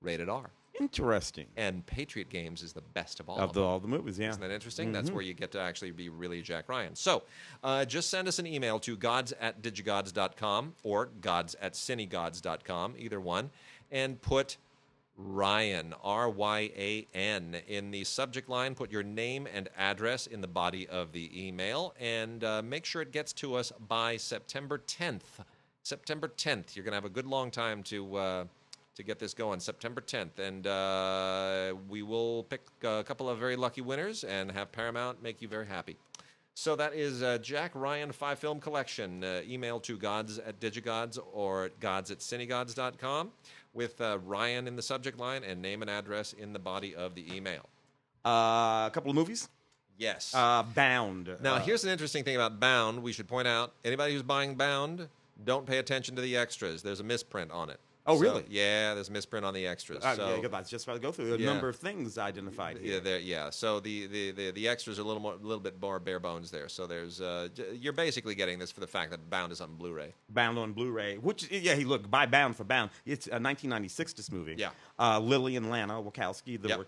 [0.00, 0.50] rated R.
[0.80, 1.46] Interesting.
[1.56, 4.30] And Patriot Games is the best of all Of the, all the movies, yeah.
[4.30, 4.92] Isn't that interesting?
[4.92, 6.94] That's where you get to actually be really Jack Ryan.
[6.94, 7.22] So
[7.64, 13.20] uh, just send us an email to gods at digigods.com or gods at cinegods.com, either
[13.20, 13.50] one,
[13.90, 14.58] and put
[15.16, 18.74] Ryan, R Y A N, in the subject line.
[18.74, 23.00] Put your name and address in the body of the email and uh, make sure
[23.00, 25.22] it gets to us by September 10th.
[25.82, 26.76] September 10th.
[26.76, 28.16] You're going to have a good long time to.
[28.16, 28.44] Uh,
[28.96, 33.54] to get this going, September 10th, and uh, we will pick a couple of very
[33.54, 35.96] lucky winners and have Paramount make you very happy.
[36.54, 39.22] So that is uh, Jack Ryan Five Film Collection.
[39.22, 43.30] Uh, email to gods at digigods or gods at cinegods.com
[43.74, 47.14] with uh, Ryan in the subject line and name and address in the body of
[47.14, 47.68] the email.
[48.24, 49.50] Uh, a couple of movies.
[49.98, 50.34] Yes.
[50.34, 51.36] Uh, Bound.
[51.42, 53.02] now, here's an interesting thing about Bound.
[53.02, 55.08] We should point out anybody who's buying Bound,
[55.44, 56.82] don't pay attention to the extras.
[56.82, 57.80] There's a misprint on it.
[58.06, 58.44] Oh, So- really?
[58.48, 60.04] yeah, there's a misprint on the extras.
[60.04, 61.46] Uh, so, yeah, was just about to go through a Yeah.
[61.46, 62.94] number of things identified here.
[62.94, 63.18] Yeah, there.
[63.18, 63.50] Yeah.
[63.50, 66.20] So the, the, the, the extras are a little more, a little bit more bare
[66.20, 66.68] bones there.
[66.68, 70.14] So there's, uh, you're basically getting this for the fact that Bound is on Blu-ray.
[70.28, 72.90] Bound on Blu-ray, which yeah, he look buy Bound for Bound.
[73.04, 74.54] It's a 1996 this movie.
[74.56, 74.70] Yeah.
[74.98, 76.78] Uh, Lily and Lana Wachowski, the Yep.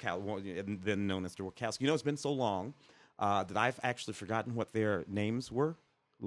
[0.85, 1.81] Then known as the Wachowski.
[1.83, 2.75] You know, it's been so long
[3.19, 5.77] uh, that I've actually forgotten what their names were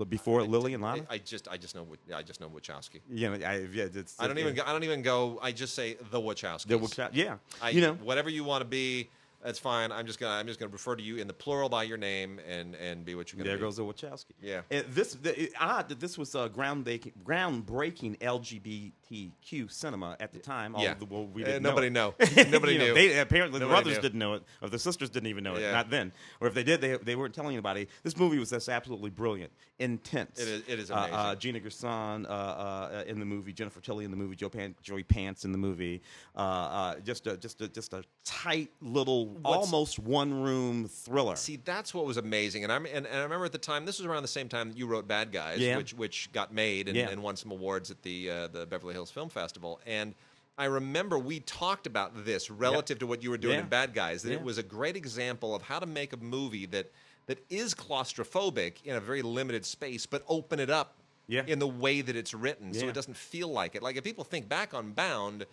[0.08, 1.06] before Lily and Lana.
[1.10, 3.02] I, I just, I just know, I just know Wachowski.
[3.10, 5.39] know, I, yeah, it's, I don't even, go, I don't even go.
[5.42, 6.68] I just say the Wachowskis.
[6.68, 9.10] The Wachow- yeah, I, you know, whatever you want to be,
[9.44, 9.92] that's fine.
[9.92, 12.39] I'm just gonna, I'm just gonna refer to you in the plural by your name
[12.48, 13.62] and and be what you're gonna there be.
[13.64, 14.32] goes the Wachowski.
[14.42, 14.62] Yeah.
[14.72, 20.39] Uh, this the, it, odd that this was uh, groundbreaking, groundbreaking LGBTQ cinema at the
[20.39, 20.76] time.
[20.78, 20.89] Yeah.
[21.00, 22.14] although, well, we Uh, didn't nobody know.
[22.20, 22.44] know.
[22.50, 22.94] Nobody You know, knew.
[22.94, 24.02] They, apparently, the brothers knew.
[24.02, 25.62] didn't know it, or the sisters didn't even know it.
[25.62, 25.72] Yeah.
[25.72, 27.88] Not then, or if they did, they they weren't telling anybody.
[28.04, 30.39] This movie was just absolutely brilliant, intense.
[30.39, 31.39] It is- it is Uh, uh, amazing.
[31.39, 35.04] Gina Gershon uh, uh, in the movie, Jennifer Tilly in the movie, Joe Pan- Joey
[35.04, 36.02] Pants in the movie.
[36.36, 41.36] Uh, uh, just a just a just a tight little, almost one room thriller.
[41.36, 43.86] See, that's what was amazing, and I'm and, and I remember at the time.
[43.86, 45.77] This was around the same time that you wrote Bad Guys, Yeah.
[45.77, 47.09] which which got made and, Yeah.
[47.09, 49.79] and won some awards at the uh, the Beverly Hills Film Festival.
[49.86, 50.13] And
[50.57, 53.61] I remember we talked about this relative to what you were doing Yeah.
[53.61, 54.23] in Bad Guys.
[54.23, 56.91] That it was a great example of how to make a movie that
[57.27, 60.95] that is claustrophobic in a very limited space, but open it up
[61.27, 61.43] Yeah.
[61.47, 63.82] in the way that it's written, so it doesn't feel like it.
[63.84, 65.45] Like if people think back on Bound.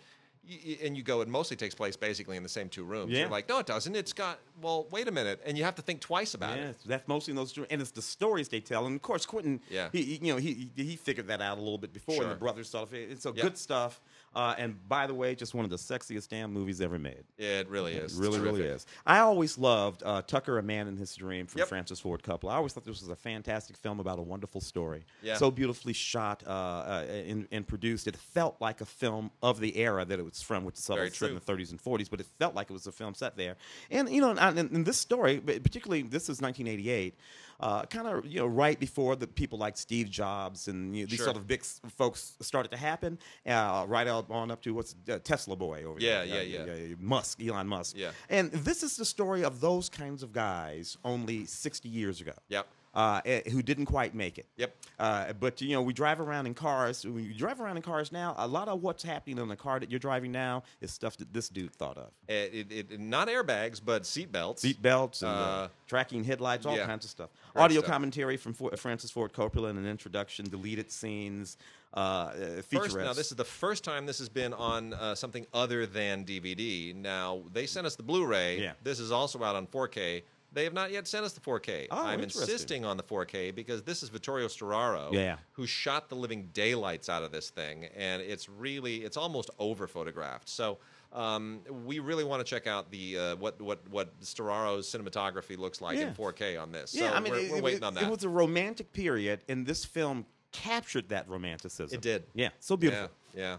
[0.83, 3.11] And you go, it mostly takes place basically in the same two rooms.
[3.11, 3.19] Yeah.
[3.21, 3.95] You're like, no, it doesn't.
[3.95, 5.39] It's got, well, wait a minute.
[5.45, 6.77] And you have to think twice about Yeah, it.
[6.85, 8.87] that's mostly in those, and it's the stories they tell.
[8.87, 9.89] And of course, Quentin, Yeah.
[9.91, 12.67] he, you know, he he figured that out a little bit before, and the brothers
[12.69, 12.93] stuff.
[12.93, 14.01] It's so good stuff.
[14.35, 17.23] Uh, and by the way, just one of the sexiest damn movies ever made.
[17.37, 18.17] It really is.
[18.17, 18.75] It really, It's really terrific.
[18.77, 18.85] is.
[19.05, 21.67] I always loved uh, Tucker, A Man in His Dream from Yep.
[21.67, 22.51] Francis Ford Coppola.
[22.51, 25.05] I always thought this was a fantastic film about a wonderful story.
[25.23, 25.35] Yeah.
[25.37, 28.07] So beautifully shot uh, uh, and, and produced.
[28.07, 30.97] It felt like a film of the era that it was from, which is set
[30.97, 33.55] in the 30s and 40s, but it felt like it was a film set there.
[33.89, 37.15] And, you know, and, and this story, particularly this is 1988,
[37.59, 41.07] uh, kind of, you know, right before the people like Steve Jobs and you know,
[41.09, 41.25] these Sure.
[41.25, 45.19] sort of big s- folks started to happen, uh, right on up to what's uh,
[45.19, 46.23] Tesla Boy over there.
[46.25, 46.95] Yeah, yeah, yeah.
[46.99, 47.95] Musk, Elon Musk.
[47.97, 48.11] Yeah.
[48.29, 52.33] And this is the story of those kinds of guys only 60 years ago.
[52.49, 52.67] Yep.
[52.91, 54.47] Uh, eh, who didn't quite make it.
[54.57, 54.75] Yep.
[54.97, 57.05] Uh, but you know, we drive around in cars.
[57.05, 59.79] When you drive around in cars now, a lot of what's happening in the car
[59.79, 62.09] that you're driving now is stuff that this dude thought of.
[62.27, 64.63] It, it, it- not airbags, but seat belts.
[64.63, 66.87] Seat belts and uh, Uh, tracking headlights, all yeah.
[66.87, 67.29] kinds of stuff.
[67.53, 67.91] Great Audio stuff.
[67.91, 71.57] commentary from For- Francis Ford Coppola and an introduction, deleted scenes,
[71.93, 75.45] uh, uh, First, now this is the first time this has been on uh, something
[75.53, 76.95] other than DVD.
[76.95, 78.59] Now they sent us the Blu-ray.
[78.61, 78.73] Yeah.
[78.83, 80.21] This is also out on 4K.
[80.51, 81.87] They have not yet sent us the 4K.
[81.91, 85.37] Oh, I'm insisting on the 4K because this is Vittorio Storaro, Yeah.
[85.53, 89.87] who shot the living daylights out of this thing, and it's really it's almost over
[89.87, 90.49] photographed.
[90.49, 90.79] So
[91.13, 95.81] um, we really want to check out the uh, what what what Storaro's cinematography looks
[95.81, 96.95] like in 4K on this.
[96.95, 98.03] Yeah, so I mean, we're, it, we're it- waiting on that.
[98.03, 101.95] it was a romantic period, and this film captured that romanticism.
[101.95, 102.23] It did.
[102.33, 103.09] Yeah, so beautiful.
[103.35, 103.57] Yeah, yeah.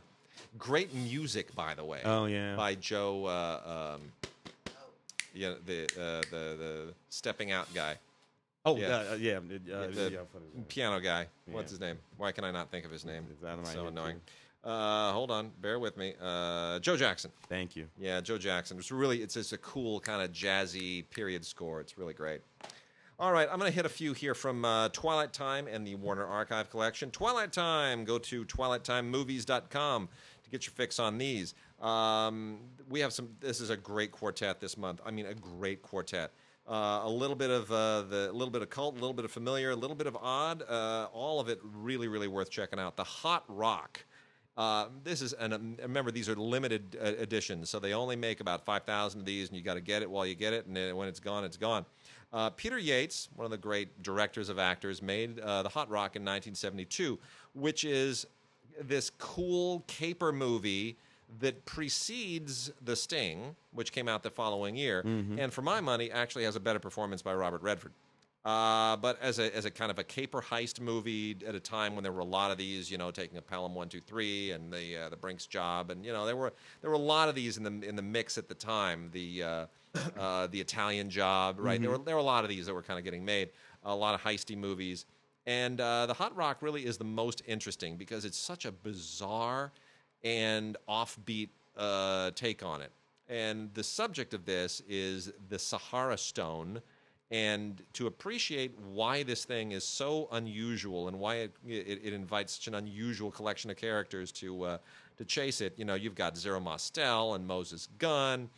[0.58, 2.00] Great music, by the way.
[2.04, 2.56] Oh, yeah.
[2.56, 3.26] By Joe.
[3.26, 4.12] Uh, um,
[5.34, 7.96] yeah, the uh, the the stepping out guy,
[8.64, 9.14] Oh, Yeah.
[9.16, 10.18] yeah, uh, yeah, uh, the
[10.68, 11.26] piano guy.
[11.46, 11.98] What's his name?
[12.18, 13.24] Why can I not think of his name?
[13.30, 14.20] It's out of my so annoying.
[14.62, 16.12] Uh, hold on, bear with me.
[16.20, 17.30] Uh, Joe Jackson.
[17.48, 17.86] Thank you.
[17.98, 18.78] Yeah, Joe Jackson.
[18.78, 21.80] It's really it's just a cool kind of jazzy period score.
[21.80, 22.42] It's really great.
[23.18, 25.94] All right, I'm going to hit a few here from uh, Twilight Time and the
[25.94, 27.10] Warner Archive Collection.
[27.10, 30.08] Twilight Time, go to twilightimemovies.com
[30.44, 31.54] to get your fix on these.
[31.80, 32.58] Um,
[32.88, 33.28] we have some.
[33.40, 35.00] This is a great quartet this month.
[35.04, 36.32] I mean, a great quartet.
[36.68, 39.24] Uh, a little bit of uh, the, a little bit of cult, a little bit
[39.24, 40.62] of familiar, a little bit of odd.
[40.68, 42.96] Uh, all of it really, really worth checking out.
[42.96, 44.04] The Hot Rock.
[44.56, 48.40] Uh, this is, and um, remember, these are limited uh, editions, so they only make
[48.40, 50.76] about 5,000 of these, and you got to get it while you get it, and
[50.76, 51.86] then when it's gone, it's gone.
[52.32, 56.22] Uh, Peter Yates, one of the great directors of actors, made The Hot Rock in
[56.22, 57.18] 1972,
[57.54, 58.26] which is
[58.82, 60.98] this cool caper movie
[61.38, 65.02] that precedes The Sting, which came out the following year,
[65.38, 67.92] and for my money, actually has a better performance by Robert Redford.
[68.42, 71.94] Uh, but as a as a kind of a caper heist movie at a time
[71.94, 74.52] when there were a lot of these, you know, taking a Pelham one two three
[74.52, 77.28] and the uh, the Brinks job, and you know there were there were a lot
[77.28, 79.10] of these in the in the mix at the time.
[79.12, 79.66] The uh,
[80.18, 81.78] uh, the Italian job, right?
[81.82, 83.50] There were there were a lot of these that were kind of getting made.
[83.84, 85.04] A lot of heisty movies,
[85.46, 89.72] and uh, the Hot Rock really is the most interesting because it's such a bizarre
[90.24, 92.92] and offbeat uh, take on it.
[93.28, 96.82] And the subject of this is the Sahara Stone.
[97.30, 102.54] And to appreciate why this thing is so unusual and why it, it, it invites
[102.54, 104.78] such an unusual collection of characters to uh,
[105.20, 108.48] to chase it, you know, you've got Zero Mostel and Moses Gunn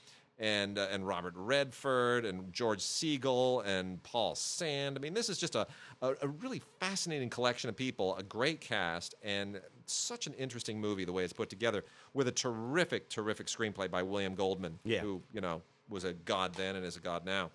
[0.42, 4.98] and uh, and Robert Redford and George Segal and Paul Sand.
[4.98, 5.66] I mean, this is just a,
[6.02, 11.04] a, a really fascinating collection of people, a great cast, and such an interesting movie
[11.04, 15.00] the way it's put together with a terrific, terrific screenplay by William Goldman, Yeah.
[15.00, 17.50] who you know was a god then and is a god now.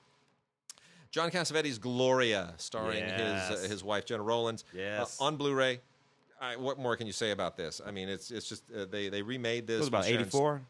[1.12, 5.20] John Cassavetes' Gloria, starring his uh, his wife Gena Rowlands, Yes.
[5.20, 5.82] uh, on Blu-ray.
[6.40, 7.82] I, what more can you say about this?
[7.86, 9.78] I mean, it's it's just uh, they they remade this.
[9.78, 10.62] It was about 84,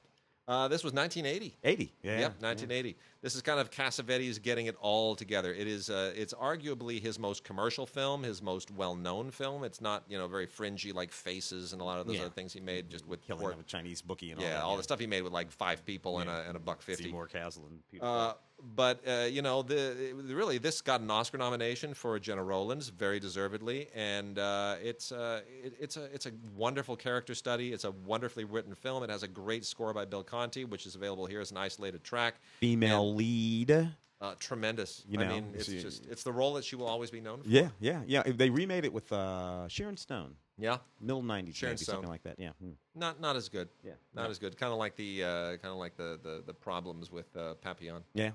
[0.48, 1.58] uh, this was 1980.
[1.64, 1.93] 80.
[2.04, 2.12] Yeah.
[2.20, 2.95] Yep, 1980.
[3.22, 5.54] This is kind of Cassavetes getting it all together.
[5.54, 5.89] It is.
[5.89, 9.64] Uh, it's arguably his most commercial film, his most well-known film.
[9.64, 12.22] It's not, you know, very fringy like Faces and a lot of those Yeah.
[12.24, 14.64] other things he made just with Killing of a Chinese bookie and all yeah, that.
[14.64, 17.06] all the stuff he made with like five people and, a, and a buck fifty.
[17.06, 18.06] Seymour Cassel and Peter.
[18.06, 18.34] Uh,
[18.76, 23.20] but uh, you know, the really this got an Oscar nomination for Gena Rowlands, very
[23.20, 27.72] deservedly, and uh, it's uh, it, it's a it's a wonderful character study.
[27.72, 29.03] It's a wonderfully written film.
[29.03, 32.03] It has a great score by Bill Conti, which is available here as an isolated
[32.03, 32.36] track.
[32.60, 33.89] Female lead.
[34.20, 35.03] Uh, tremendous.
[35.08, 37.22] You I know, mean, it's she- just it's the role that she will always be
[37.22, 37.49] known for.
[37.49, 38.24] Yeah, yeah, yeah.
[38.26, 40.34] They remade it with uh, Sharon Stone.
[40.60, 42.39] Yeah, Middle 90s, Sharon maybe, something like that.
[42.39, 42.49] Yeah.
[42.60, 42.72] Hmm.
[42.95, 43.70] not not as good.
[43.84, 43.91] Yeah.
[44.16, 44.30] not No.
[44.32, 44.58] as good.
[44.58, 45.28] Kind of like the uh,
[45.58, 48.01] kind of like the, the the problems with uh, Papillon.
[48.16, 48.32] Yeah.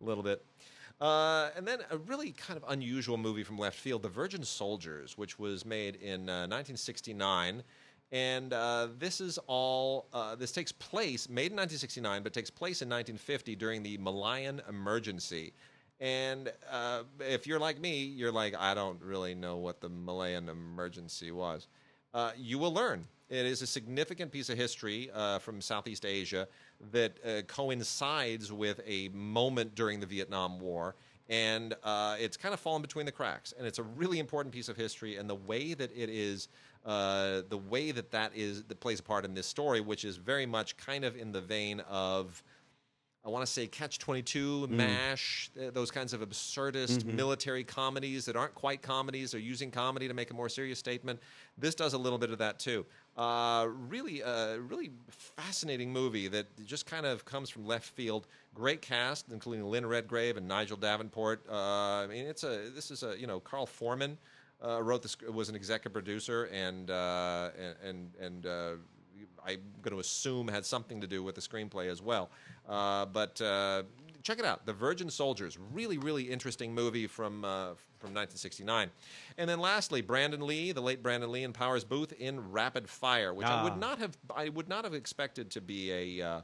[0.00, 0.44] A little bit.
[1.00, 5.18] Uh, and then a really kind of unusual movie from left field, The Virgin Soldiers,
[5.18, 7.62] which was made in uh, 1969.
[8.12, 12.80] And uh, this is all, uh, this takes place, made in 1969, but takes place
[12.80, 15.52] in 1950 during the Malayan emergency.
[16.00, 20.48] And uh, if you're like me, you're like, I don't really know what the Malayan
[20.48, 21.68] emergency was.
[22.14, 23.06] Uh, you will learn.
[23.28, 26.46] It is a significant piece of history from Southeast Asia
[26.92, 30.94] that uh, coincides with a moment during the Vietnam War.
[31.28, 33.52] And uh, it's kind of fallen between the cracks.
[33.56, 35.16] And it's a really important piece of history.
[35.16, 36.48] And the way that it is,
[36.84, 40.16] uh, the way that that is, that plays a part in this story, which is
[40.16, 42.42] very much kind of in the vein of.
[43.24, 48.54] I want to say Catch 22, MASH, those kinds of absurdist military comedies that aren't
[48.54, 49.32] quite comedies.
[49.32, 51.18] They're using comedy to make a more serious statement.
[51.58, 52.86] This does a little bit of that too.
[53.16, 58.26] Uh, really, uh, really fascinating movie that just kind of comes from left field.
[58.54, 61.42] Great cast, including Lynn Redgrave and Nigel Davenport.
[61.50, 64.18] Uh, I mean, it's a this is a you know Carl Foreman
[64.62, 67.50] uh, wrote this was an executive producer and uh,
[67.82, 68.46] and and.
[68.46, 68.72] uh,
[69.46, 72.30] I'm going to assume had something to do with the screenplay as well.
[72.66, 77.44] But check it out, The Virgin Soldiers, really, really interesting movie from
[78.06, 78.90] from 1969.
[79.38, 83.34] And then lastly, Brandon Lee, the late Brandon Lee, and Powers Boothe in Rapid Fire,
[83.34, 83.64] which I Ah.
[83.64, 85.90] would not have I would not have expected to be
[86.20, 86.40] a, uh,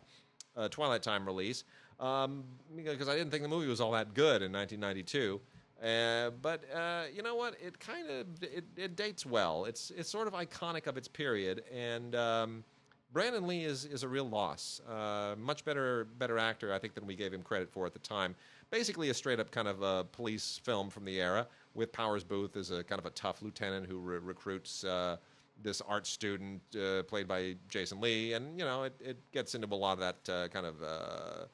[0.56, 1.64] a Twilight Time release.
[2.00, 2.42] um,
[2.74, 5.40] because I didn't think the movie was all that good in 1992.
[5.80, 7.54] Uh, but uh, you know what?
[7.64, 9.64] It kind of it, it dates well.
[9.66, 12.64] It's it's sort of iconic of its period, and um,
[13.12, 14.80] Brandon Lee is is a real loss.
[14.88, 17.98] Uh, much better better actor, I think, than we gave him credit for at the
[18.00, 18.34] time.
[18.72, 22.56] Basically, a straight up kind of a police film from the era, with Powers Boothe
[22.56, 24.82] as a kind of a tough lieutenant who re- recruits.
[24.82, 25.18] Uh,
[25.62, 29.66] this art student uh, played by Jason Lee, and you know it, it gets into
[29.66, 31.44] a lot of that uh, kind of uh,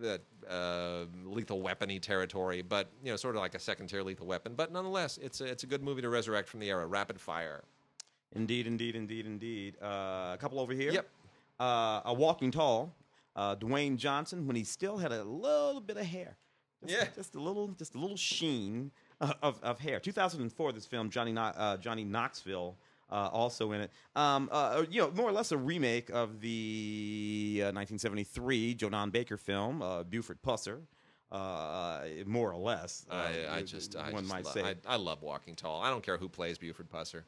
[0.00, 4.26] that uh, lethal weapony territory, but you know sort of like a second tier lethal
[4.26, 4.54] weapon.
[4.56, 6.86] But nonetheless, it's a, it's a good movie to resurrect from the era.
[6.86, 7.62] Rapid Fire.
[8.32, 9.76] Indeed, indeed, indeed, indeed.
[9.82, 10.92] Uh, a couple over here.
[10.92, 11.08] Yep.
[11.60, 12.94] Uh, a Walking Tall,
[13.36, 16.38] uh, Dwayne Johnson, when he still had a little bit of hair.
[16.86, 17.08] Just, Yeah.
[17.16, 20.00] Just a little, just a little sheen uh, of, of hair.
[20.00, 22.76] 2004, this film, Johnny Kno- uh, Johnny Knoxville.
[23.10, 27.58] Uh, also in it, um, uh, you know, more or less a remake of the
[27.60, 30.78] uh, 1973 Joe Don Baker film, uh, Buford Pusser,
[31.30, 33.04] uh, more or less.
[33.10, 33.14] uh,
[33.50, 34.62] I, I just I one just might lo- say.
[34.62, 35.82] I, I love Walking Tall.
[35.82, 37.22] I don't care who plays Buford Pusser.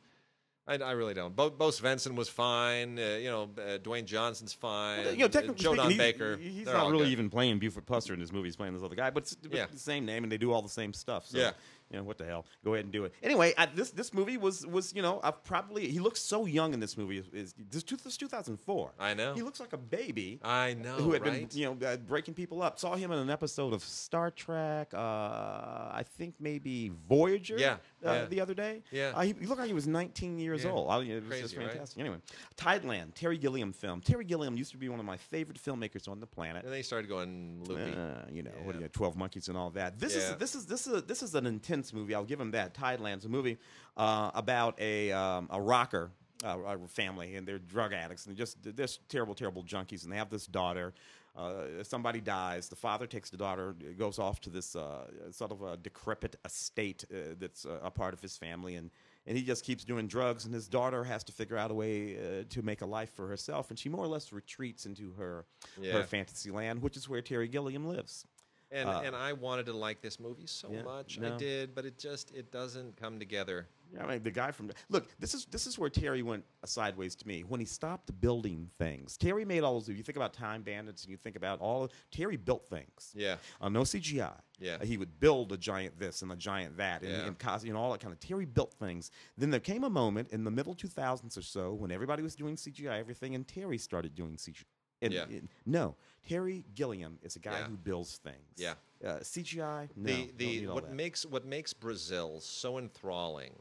[0.68, 1.34] I, I really don't.
[1.36, 2.98] Bo, Bo Svenson was fine.
[2.98, 5.04] Uh, you know, uh, Dwayne Johnson's fine.
[5.04, 6.36] Well, you know, technically Joe speaking, Baker.
[6.36, 7.12] He's, he's not really good.
[7.12, 8.48] even playing Buford Pusser in this movie.
[8.48, 9.64] He's playing this other guy, but it's, Yeah.
[9.64, 11.26] it's the same name, and they do all the same stuff.
[11.26, 11.52] So, Yeah.
[11.90, 12.46] you know what the hell?
[12.64, 13.14] Go ahead and do it.
[13.22, 16.74] Anyway, I, this this movie was was you know I've probably he looks so young
[16.74, 17.18] in this movie.
[17.18, 18.92] Is, is this, two, this 2004?
[18.98, 19.34] I know.
[19.34, 20.40] he looks like a baby.
[20.42, 21.48] I know, who had right?
[21.48, 22.80] been you know uh, breaking people up.
[22.80, 24.92] Saw him in an episode of Star Trek.
[24.92, 27.56] Uh, I think maybe Voyager.
[27.56, 28.24] Yeah, uh, yeah.
[28.26, 28.82] the other day.
[28.90, 29.12] Yeah.
[29.14, 30.70] uh, he, he looked like he was 19 years Yeah.
[30.70, 30.90] old.
[30.90, 31.68] I, it was Crazy, just right?
[31.70, 31.98] fantastic.
[32.00, 32.16] Anyway,
[32.56, 34.00] Tideland, Terry Gilliam film.
[34.00, 36.64] Terry Gilliam used to be one of my favorite filmmakers on the planet.
[36.64, 37.92] And they started going loopy.
[37.94, 38.84] Uh, you know, what do Yeah.
[38.84, 39.98] you Twelve Monkeys and all that.
[39.98, 42.14] This is this is this is this is an intense movie.
[42.14, 42.74] I'll give him that.
[42.74, 43.58] Tideland's a movie
[43.96, 46.10] uh, about a um, a rocker.
[46.44, 50.04] Uh, family and they're drug addicts and they're just they're just terrible, terrible junkies.
[50.04, 50.92] And they have this daughter.
[51.36, 52.68] Uh, somebody dies.
[52.68, 57.04] The father takes the daughter, goes off to this uh, sort of a decrepit estate
[57.10, 58.90] uh, that's uh, a part of his family, and
[59.26, 60.44] and he just keeps doing drugs.
[60.46, 63.28] And his daughter has to figure out a way uh, to make a life for
[63.28, 65.44] herself, and she more or less retreats into her
[65.80, 65.92] Yeah.
[65.92, 68.24] her fantasy land, which is where Terry Gilliam lives.
[68.70, 71.18] And Uh, and I wanted to like this movie so Yeah, much.
[71.18, 71.34] no.
[71.34, 73.68] I did, but it just it doesn't come together.
[73.92, 75.06] Yeah, I mean, the guy from look.
[75.18, 79.16] This is this is where Terry went sideways to me when he stopped building things.
[79.16, 79.88] Terry made all those.
[79.88, 83.12] If you think about Time Bandits and you think about all Terry built things.
[83.14, 83.36] Yeah.
[83.60, 84.32] Uh, no CGI.
[84.58, 84.78] Yeah.
[84.80, 87.26] Uh, he would build a giant this and a giant that and, Yeah.
[87.52, 88.20] and you know all that kind of.
[88.20, 89.10] Terry built things.
[89.38, 92.56] Then there came a moment in the middle 2000s or so when everybody was doing
[92.56, 94.64] CGI everything, and Terry started doing CGI.
[95.02, 95.24] And, Yeah.
[95.24, 95.94] and- no,
[96.26, 97.68] Terry Gilliam is a guy Yeah.
[97.68, 98.54] who builds things.
[98.56, 98.74] Yeah.
[99.04, 99.90] Uh, CGI.
[99.94, 100.06] No.
[100.06, 100.94] the the what that.
[100.94, 103.54] makes what makes Brazil so enthralling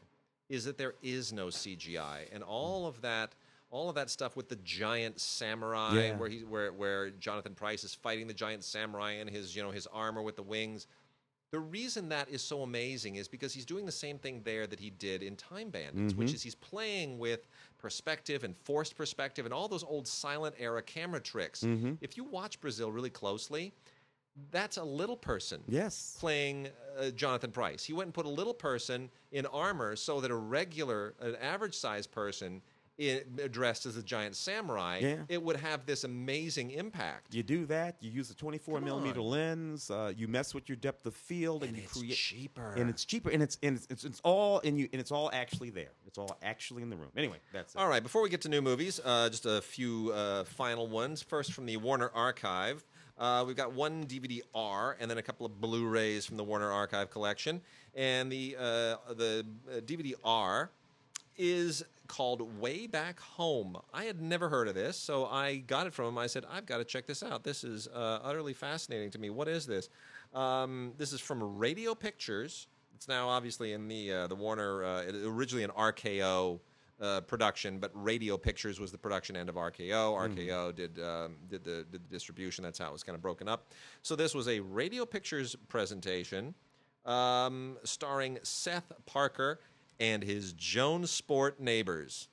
[0.49, 3.33] is that there is no CGI and all of that
[3.71, 6.17] all of that stuff with the giant samurai Yeah.
[6.17, 9.71] where he where where Jonathan Pryce is fighting the giant samurai in his you know
[9.71, 10.87] his armor with the wings.
[11.51, 14.79] The reason that is so amazing is because he's doing the same thing there that
[14.79, 16.35] he did in Time Bandits, which Mm-hmm.
[16.35, 21.19] is he's playing with perspective and forced perspective and all those old silent era camera
[21.21, 21.61] tricks.
[21.61, 21.93] Mm-hmm.
[22.01, 23.73] If you watch Brazil really closely,
[24.51, 26.15] that's a little person Yes.
[26.19, 26.67] playing
[26.99, 27.83] uh, Jonathan Pryce.
[27.83, 31.75] He went and put a little person in armor so that a regular, an average
[31.75, 32.61] sized person
[32.97, 33.21] in,
[33.51, 35.23] dressed as a giant samurai, Yeah.
[35.27, 37.33] it would have this amazing impact.
[37.33, 37.97] You do that.
[37.99, 39.25] You use a 24 Come millimeter on.
[39.25, 39.91] lens.
[39.91, 42.73] Uh, you mess with your depth of field, and, And you create cheaper.
[42.77, 45.29] And it's cheaper, and it's and it's, it's, it's all and you and it's all
[45.33, 45.91] actually there.
[46.07, 47.11] It's all actually in the room.
[47.17, 47.77] Anyway, that's it.
[47.77, 51.21] All right, before we get to new movies, uh, just a few uh, final ones.
[51.21, 52.85] First, from the Warner Archive,
[53.17, 56.71] uh, we've got one DVD R and then a couple of Blu-rays from the Warner
[56.71, 57.61] Archive collection.
[57.95, 60.69] And the uh, the uh, DVD R
[61.37, 63.77] is called Way Back Home.
[63.93, 66.17] I had never heard of this, so I got it from him.
[66.17, 67.43] I said, I've got to check this out.
[67.43, 69.29] This is uh, utterly fascinating to me.
[69.29, 69.89] What is this?
[70.33, 72.67] Um, this is from Radio Pictures.
[72.95, 76.59] It's now obviously in the uh, the Warner, uh, originally an RKO
[77.01, 80.13] uh, production, but Radio Pictures was the production end of RKO.
[80.13, 82.63] RKO did um, did the did the distribution.
[82.63, 83.67] That's how it was kind of broken up.
[84.01, 86.53] So this was a Radio Pictures presentation
[87.05, 89.59] um, starring Seth Parker
[89.99, 92.27] and his Jonesport neighbors.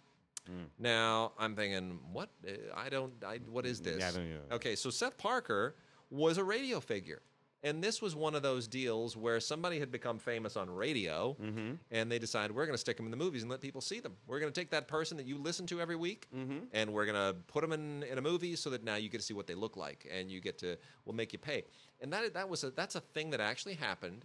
[0.78, 2.28] Now I'm thinking, what?
[2.46, 3.12] Uh, I don't.
[3.24, 4.00] I, what is this?
[4.00, 4.56] Yeah, I don't know.
[4.56, 5.76] Okay, so Seth Parker
[6.10, 7.22] was a radio figure.
[7.64, 11.74] And this was one of those deals where somebody had become famous on radio, Mm-hmm.
[11.92, 14.00] and they decided we're going to stick them in the movies and let people see
[14.00, 14.14] them.
[14.26, 16.58] We're going to take that person that you listen to every week, Mm-hmm.
[16.72, 19.18] and we're going to put them in, in a movie so that now you get
[19.18, 21.62] to see what they look like, and you get to we'll make you pay.
[22.00, 24.24] And that that was a, that's a thing that actually happened.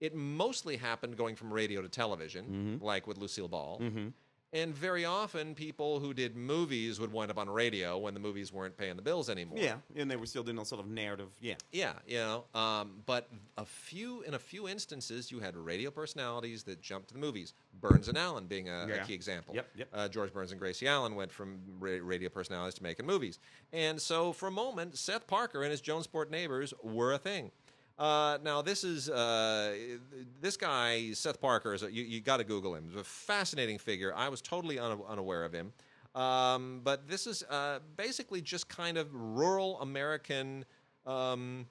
[0.00, 2.84] It mostly happened going from radio to television, Mm-hmm.
[2.84, 3.80] like with Lucille Ball.
[4.54, 8.52] And very often, people who did movies would wind up on radio when the movies
[8.52, 9.58] weren't paying the bills anymore.
[9.58, 11.28] Yeah, and they were still doing a sort of narrative.
[11.40, 11.56] Yeah.
[11.72, 13.28] Yeah, you know, um, but
[13.58, 17.52] a few in a few instances, you had radio personalities that jumped to the movies.
[17.80, 19.56] Burns and Allen being a, a key example.
[19.56, 19.88] Yep, yep.
[19.92, 23.40] Uh, George Burns and Gracie Allen went from ra- radio personalities to making movies,
[23.72, 27.50] and so for a moment, Seth Parker and his Jonesport neighbors were a thing.
[27.98, 29.74] Uh, now this is uh,
[30.40, 32.84] this guy Seth Parker is a, you, you got to Google him.
[32.88, 34.12] He's a fascinating figure.
[34.14, 35.72] I was totally una- unaware of him.
[36.14, 40.64] Um, but this is uh, basically just kind of rural American.
[41.06, 41.66] Um,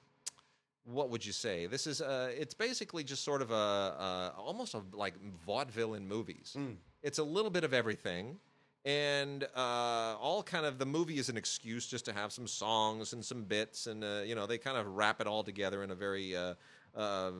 [0.84, 1.66] what would you say?
[1.66, 5.14] This is uh, it's basically just sort of a, a almost a, like
[5.46, 6.56] vaudeville in movies.
[7.02, 8.38] It's a little bit of everything,
[8.84, 13.12] and uh, all kind of the movie is an excuse just to have some songs
[13.12, 15.90] and some bits, and uh, you know they kind of wrap it all together in
[15.90, 16.54] a very uh,
[16.96, 17.32] uh,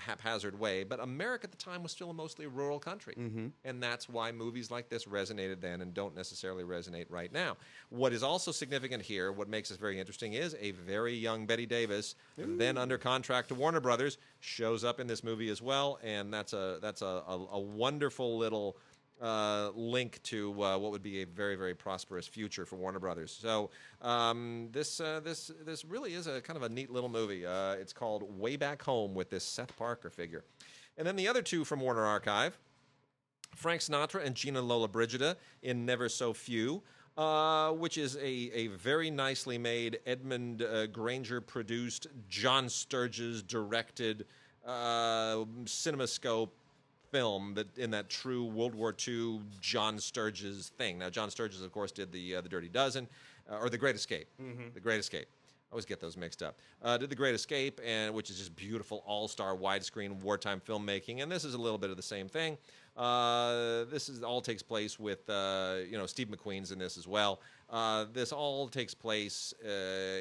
[0.00, 0.84] haphazard way.
[0.84, 3.14] But America at the time was still a mostly rural country,
[3.64, 7.56] and that's why movies like this resonated then and don't necessarily resonate right now.
[7.90, 11.66] What is also significant here, what makes this very interesting, is a very young Bette
[11.66, 16.32] Davis, then under contract to Warner Brothers, shows up in this movie as well, and
[16.32, 18.78] that's a that's a, a, a wonderful little
[19.20, 23.36] uh, link to uh, what would be a very very prosperous future for Warner Brothers.
[23.40, 23.70] So
[24.02, 27.44] um, this uh, this this really is a kind of a neat little movie.
[27.44, 30.44] Uh, it's called Way Back Home with this Seth Parker figure,
[30.96, 32.58] and then the other two from Warner Archive.
[33.54, 36.82] Frank Sinatra and Gina Lollobrigida in Never So Few,
[37.16, 44.26] uh, which is a, a very nicely made Edmund Grainger produced, John Sturges directed
[44.68, 46.50] uh, CinemaScope
[47.10, 50.98] film that in that true World War II John Sturges thing.
[50.98, 53.08] Now, John Sturges, of course, did the uh, the Dirty Dozen
[53.50, 54.28] uh, or the Great Escape.
[54.74, 55.26] The Great Escape.
[55.70, 56.56] I always get those mixed up.
[56.82, 61.30] Uh, did the Great Escape, and which is just beautiful all-star widescreen wartime filmmaking, and
[61.30, 62.56] this is a little bit of the same thing.
[62.96, 67.06] Uh, this is all takes place with uh, you know Steve McQueen's in this as
[67.06, 67.40] well.
[67.68, 69.68] Uh, this all takes place uh,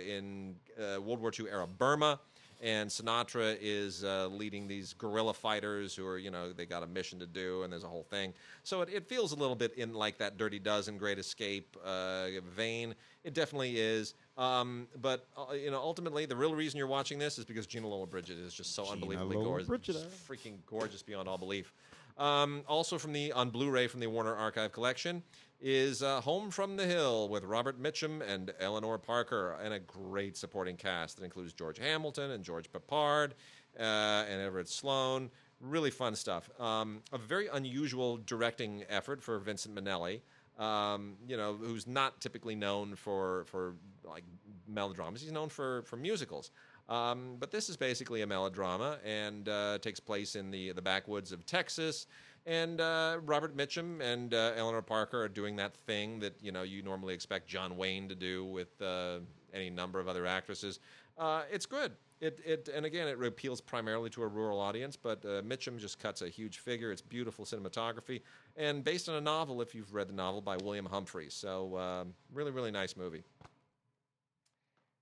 [0.05, 2.19] in uh, World War II era Burma
[2.61, 6.87] and Sinatra is uh, leading these guerrilla fighters who are, you know, they got a
[6.87, 8.33] mission to do, and there's a whole thing.
[8.63, 12.27] So it, it feels a little bit in like that Dirty Dozen, Great Escape uh,
[12.55, 12.95] vein.
[13.23, 14.13] It definitely is.
[14.37, 17.87] Um, but uh, you know, ultimately, the real reason you're watching this is because Gina
[17.87, 19.99] Lola Bridget is just so unbelievably Lola gorgeous, Brigida.
[20.27, 21.73] freaking gorgeous beyond all belief.
[22.17, 25.21] Um, also from the on Blu-ray from the Warner Archive collection
[25.59, 30.37] is uh, Home from the Hill with Robert Mitchum and Eleanor Parker, and a great
[30.37, 33.31] supporting cast that includes George Hamilton and George Peppard
[33.79, 35.29] uh, and Everett Sloane.
[35.59, 36.49] Really fun stuff.
[36.59, 40.21] Um, a very unusual directing effort for Vincent Minnelli.
[40.59, 44.23] Um, you know, who's not typically known for for like
[44.67, 45.21] melodramas.
[45.21, 46.51] He's known for for musicals.
[46.89, 51.31] Um, but this is basically a melodrama and uh, takes place in the the backwoods
[51.31, 52.07] of Texas.
[52.47, 56.63] And uh, Robert Mitchum and uh, Eleanor Parker are doing that thing that you know
[56.63, 59.19] you normally expect John Wayne to do with uh,
[59.53, 60.79] any number of other actresses.
[61.17, 61.91] Uh, it's good.
[62.21, 65.99] It, it and again it appeals primarily to a rural audience, but uh, Mitchum just
[65.99, 66.89] cuts a huge figure.
[66.89, 68.21] It's beautiful cinematography
[68.55, 71.33] and based on a novel, if you've read the novel by William Humphreys.
[71.33, 73.23] So um, really, really nice movie.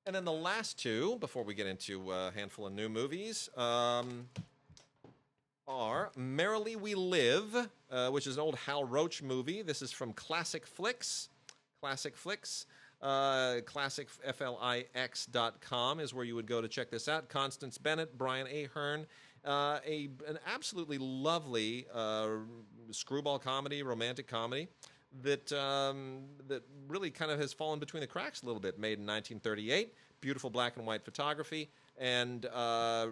[0.08, 4.28] And then the last two, before we get into a handful of new movies, um,
[5.68, 9.62] are Merrily We Live, uh, which is an old Hal Roach movie.
[9.62, 11.30] This is from Classic Flicks.
[11.82, 12.66] Classic Flicks.
[13.02, 17.30] Uh, classicflix.com is where you would go to check this out.
[17.30, 19.06] Constance Bennett, Brian Aherne,
[19.44, 22.30] uh, a an absolutely lovely uh,
[22.92, 24.70] screwball comedy, romantic comedy
[25.22, 28.80] that um, that really kind of has fallen between the cracks a little bit.
[28.80, 33.08] Made in 1938, beautiful black and white photography, and uh,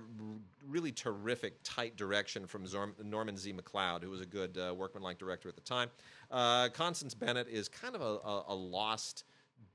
[0.67, 3.53] really terrific tight direction from Zorm- Norman Z.
[3.53, 5.89] McLeod, who was a good uh, workmanlike director at the time.
[6.31, 9.23] Uh, Constance Bennett is kind of a, a, a lost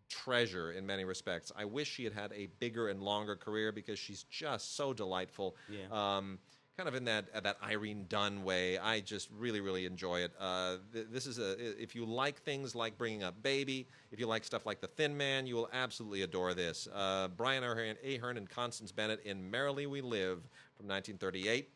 [0.08, 1.52] treasure in many respects.
[1.56, 5.56] I wish she had had a bigger and longer career because she's just so delightful.
[5.70, 5.86] Yeah.
[5.90, 6.38] Um,
[6.78, 8.78] kind of in that uh, that Irene Dunne way.
[8.78, 10.32] I just really really enjoy it.
[10.38, 14.28] Uh, th- this is a if you like things like bringing up baby, if you
[14.28, 16.86] like stuff like The Thin Man, you will absolutely adore this.
[16.94, 20.38] Uh, Brian Aherne, Aherne and Constance Bennett in Merrily We Live
[20.76, 21.68] from 1938.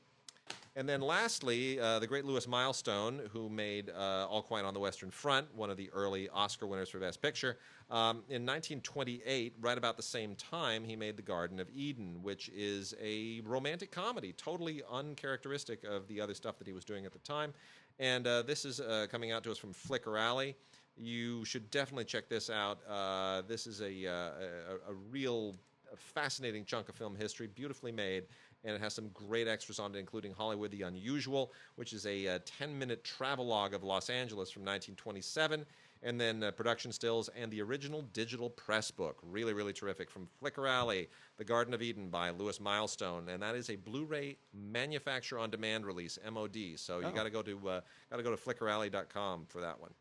[0.75, 4.81] And then lastly, uh, the great Lewis Milestone, who made uh, All Quiet on the
[4.81, 7.59] Western Front, one of the early Oscar winners for Best Picture.
[7.91, 12.49] Um, in 1928, right about the same time, he made The Garden of Eden, which
[12.55, 17.13] is a romantic comedy, totally uncharacteristic of the other stuff that he was doing at
[17.13, 17.53] the time.
[17.99, 20.57] And uh, this is uh, coming out to us from Flicker Alley.
[20.97, 22.79] You should definitely check this out.
[22.89, 25.55] Uh, this is a, uh, a, a real
[25.97, 28.25] fascinating chunk of film history, beautifully made,
[28.65, 32.39] and it has some great extras on it, including Hollywood the Unusual, which is a
[32.41, 35.65] 10 minute travelogue of Los Angeles from 1927
[36.05, 39.19] and then uh, production stills and the original digital press book.
[39.23, 40.11] Really, really terrific.
[40.11, 44.37] From Flicker Alley, The Garden of Eden by Lewis Milestone, and that is a Blu-ray
[44.53, 46.57] manufacturer on demand release (MOD).
[46.77, 47.13] So you Oh.
[47.13, 49.95] got to go to uh, got to go to flickeralley.com for that one.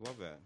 [0.00, 0.40] Love that.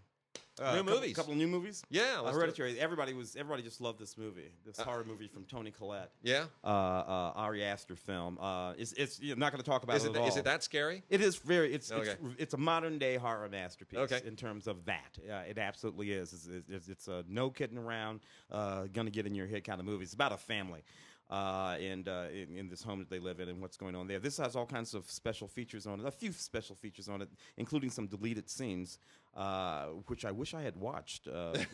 [0.59, 1.11] New a couple, movies.
[1.11, 1.83] A couple of new movies.
[1.89, 2.33] Yeah, let's do it.
[2.33, 2.79] Hereditary.
[2.79, 3.35] Everybody was.
[3.35, 4.51] Everybody just loved this movie.
[4.65, 6.11] This horror movie from Toni Collette.
[6.23, 8.37] Yeah, Uh, uh, Ari Aster film.
[8.39, 8.93] Uh, it's.
[8.93, 9.19] It's.
[9.19, 10.27] You're not going to talk about is it, it at all.
[10.27, 11.03] is it that scary?
[11.09, 11.73] It is very.
[11.73, 12.11] It's Okay.
[12.11, 13.99] it's, it's a modern day horror masterpiece.
[13.99, 14.21] Okay.
[14.25, 16.31] In terms of that, uh, it absolutely is.
[16.31, 19.85] It's, it's, it's, a no kidding around, uh, gonna get in your head kind of
[19.85, 20.03] movie.
[20.03, 20.83] It's about a family,
[21.29, 24.07] uh, and uh, in, in this home that they live in, and what's going on
[24.07, 24.19] there.
[24.19, 26.05] This has all kinds of special features on it.
[26.05, 28.99] A few special features on it, including some deleted scenes,
[29.35, 31.53] uh, which I wish I had watched uh,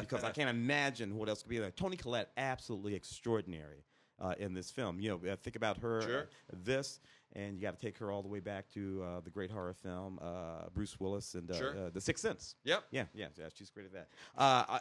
[0.00, 1.70] because I can't imagine what else could be there.
[1.70, 3.84] Toni Collette, absolutely extraordinary.
[4.22, 6.20] Uh, in this film, you know, uh, think about her, Sure.
[6.52, 7.00] uh, this,
[7.32, 9.72] and you got to take her all the way back to uh, the great horror
[9.72, 11.70] film, uh, Bruce Willis and uh, Sure.
[11.86, 12.54] uh, The Sixth Sense.
[12.64, 12.84] Yep.
[12.90, 14.08] Yeah, yeah, yeah, she's great at that.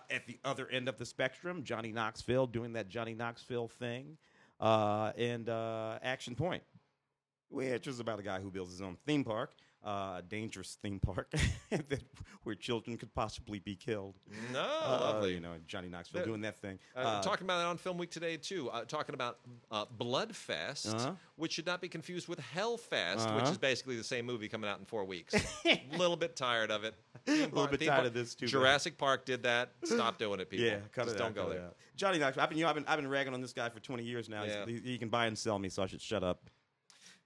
[0.10, 4.18] At the other end of the spectrum, Johnny Knoxville doing that Johnny Knoxville thing,
[4.60, 6.64] uh, and uh, Action Point,
[7.48, 9.54] which is about a guy who builds his own theme park,
[9.86, 11.32] uh, a dangerous theme park
[11.72, 12.04] that,
[12.44, 14.16] where children could possibly be killed.
[14.52, 15.34] No, Uh, lovely.
[15.36, 16.80] You know, Johnny Knoxville The- doing that thing.
[16.96, 18.70] Uh, Uh, talking about it on Film Week today too.
[18.70, 19.40] Uh, talking about
[19.72, 21.14] uh, Bloodfest, Uh-huh.
[21.38, 23.52] which should not be confused with Hellfest, which Uh-huh.
[23.52, 25.34] is basically the same movie coming out in four weeks.
[25.66, 26.94] A little bit tired of it.
[27.28, 28.48] A little bit tired of this, too.
[28.48, 29.72] Jurassic Park did that.
[29.84, 30.66] Stop doing it, people.
[30.66, 31.72] Yeah, cut Just it don't out, go cut it there.
[31.96, 32.44] Johnny Knoxville.
[32.44, 34.30] I've been, you know, I've been, I've been ragging on this guy for 20 years
[34.30, 34.44] now.
[34.44, 34.66] Yeah.
[34.66, 36.50] He, he can buy and sell me, so I should shut up.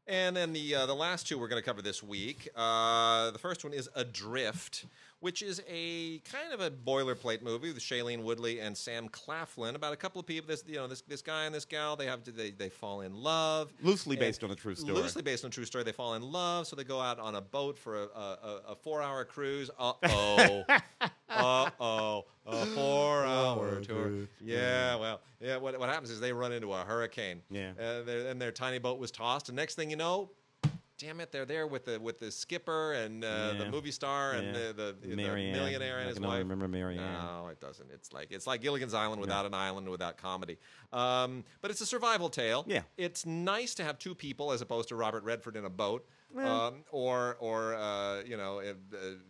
[0.06, 2.50] And then the uh, the last two we're going to cover this week.
[2.56, 4.86] Uh, the first one is Adrift,
[5.24, 9.94] which is a kind of a boilerplate movie with Shailene Woodley and Sam Claflin about
[9.94, 10.50] a couple of people.
[10.50, 13.00] This you know this this guy and this gal they have to, they they fall
[13.02, 13.72] in love.
[13.82, 14.94] Loosely based on a true story.
[14.94, 15.86] Loosely based on a true story.
[15.86, 18.76] They fall in love, so they go out on a boat for a, a, a-
[18.76, 19.72] four hour cruise.
[19.80, 20.64] Uh oh.
[21.30, 22.26] uh oh.
[22.46, 24.12] A four hour tour.
[24.42, 25.56] Yeah, well, yeah.
[25.56, 27.42] What, what happens is they run into a hurricane.
[27.50, 27.72] Yeah.
[27.80, 29.48] Uh, and their tiny boat was tossed.
[29.48, 30.32] And next thing you know,
[30.98, 34.48] damn it, they're there with the with the skipper and uh, the movie star and
[34.48, 34.54] Yeah.
[34.54, 36.44] the, the, the millionaire and I his can only wife.
[36.44, 37.12] remember Mary Ann.
[37.14, 37.90] No, it doesn't.
[37.92, 40.58] It's like it's like Gilligan's Island without an island without comedy.
[40.92, 42.66] Um, but it's a survival tale.
[42.68, 42.82] Yeah.
[42.98, 46.06] It's nice to have two people as opposed to Robert Redford in a boat.
[46.36, 48.74] Um, or, or uh, you know, uh,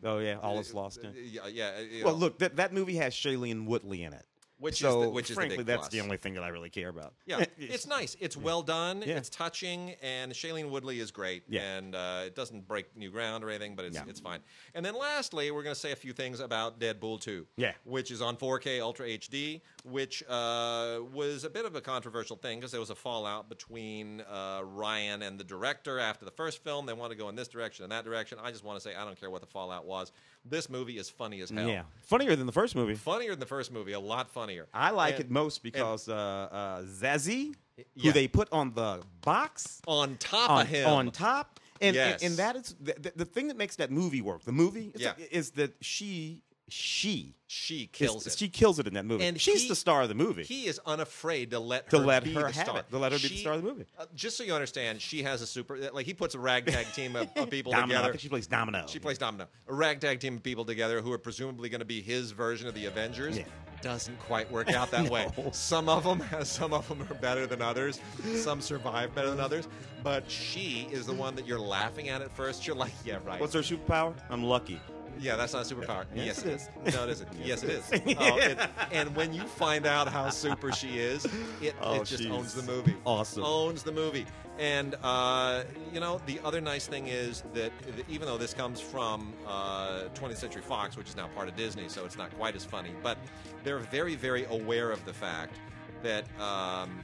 [0.06, 1.42] Oh, yeah, All Is Lost, Uh, yeah.
[1.48, 1.80] yeah, yeah.
[1.82, 2.20] you Well, know.
[2.20, 4.26] look, that, that movie has Shailene Woodley in it.
[4.64, 5.90] Which is the- which is the frankly, big that's plus.
[5.92, 7.14] the only thing that I really care about.
[7.26, 8.16] Yeah, it's nice.
[8.20, 9.04] It's well done.
[9.06, 9.18] Yeah.
[9.18, 11.44] It's touching, and Shailene Woodley is great.
[11.50, 11.78] Yeah.
[11.78, 14.04] and uh, it doesn't break new ground or anything, but it's Yeah.
[14.08, 14.40] it's fine.
[14.74, 17.46] And then lastly, we're going to say a few things about Deadpool 2.
[17.58, 17.74] Yeah.
[17.84, 22.60] which is on 4K Ultra HD, which uh, was a bit of a controversial thing
[22.60, 26.86] because there was a fallout between uh, Ryan and the director after the first film.
[26.86, 28.38] They want to go in this direction and that direction.
[28.42, 30.12] I just want to say I don't care what the fallout was.
[30.46, 31.68] This movie is funny as hell.
[31.68, 31.84] Yeah.
[32.02, 32.96] Funnier than the first movie.
[32.96, 34.68] Funnier than the first movie, a lot funnier.
[34.74, 37.56] I like And it most because uh, uh, Zazie,
[38.02, 40.90] who they put on the box, on top on, of him.
[40.90, 41.60] on top.
[41.82, 42.22] And, Yes.
[42.22, 44.44] and, and that is the, the, thing that makes that movie work.
[44.44, 45.14] The movie is, Yeah.
[45.32, 48.36] is that she she she is- kills it.
[48.38, 49.26] She kills it in that movie.
[49.26, 50.44] And she's he- the star of the movie.
[50.44, 52.80] He is unafraid to let To her let be her the have star.
[52.80, 53.86] it, to let her be the star of the movie.
[54.00, 57.16] uh, just so you understand, she has a super like he puts a ragtag team
[57.16, 58.00] of, of people Domino.
[58.02, 58.18] Together.
[58.18, 58.86] she plays Domino.
[58.88, 59.48] She plays Domino.
[59.68, 62.74] A ragtag team of people together who are presumably going to be his version of
[62.74, 63.38] the Avengers.
[63.38, 63.44] Yeah.
[63.82, 65.28] Doesn't quite work out that way.
[65.52, 68.00] Some of them, some of them are better than others.
[68.36, 69.68] Some survive better than others.
[70.04, 72.66] But she is the one that you're laughing at at first.
[72.66, 73.42] You're like, yeah, right.
[73.42, 74.14] What's her superpower?
[74.30, 74.80] I'm lucky.
[75.20, 76.06] Yeah, that's not a superpower.
[76.16, 76.70] Yes, Yes, it is.
[76.86, 76.96] is.
[76.96, 77.30] No, it isn't.
[77.44, 77.84] yes, it is.
[78.20, 78.58] Oh, it-
[78.92, 81.26] and when you find out how super she is,
[81.62, 82.96] it, Oh, it just owns the movie.
[83.06, 83.44] awesome.
[83.44, 84.26] Owns the movie.
[84.60, 88.80] And, uh, you know, the other nice thing is that that even though this comes
[88.80, 92.56] from uh, 20th Century Fox, which is now part of Disney, so it's not quite
[92.56, 93.18] as funny, but
[93.64, 95.56] they're very, very aware of the fact
[96.04, 96.26] that.
[96.40, 97.00] Um,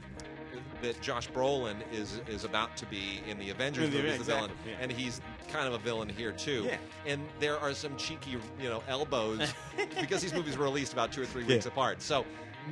[0.82, 4.18] that Josh Brolin is is about to be in the Avengers In the- movie as
[4.18, 4.74] the villain, yeah.
[4.80, 6.64] and he's kind of a villain here too.
[6.66, 6.76] Yeah.
[7.06, 9.52] And there are some cheeky, you know, elbows
[10.00, 11.72] because these movies were released about two or three weeks Yeah.
[11.72, 12.02] apart.
[12.02, 12.24] So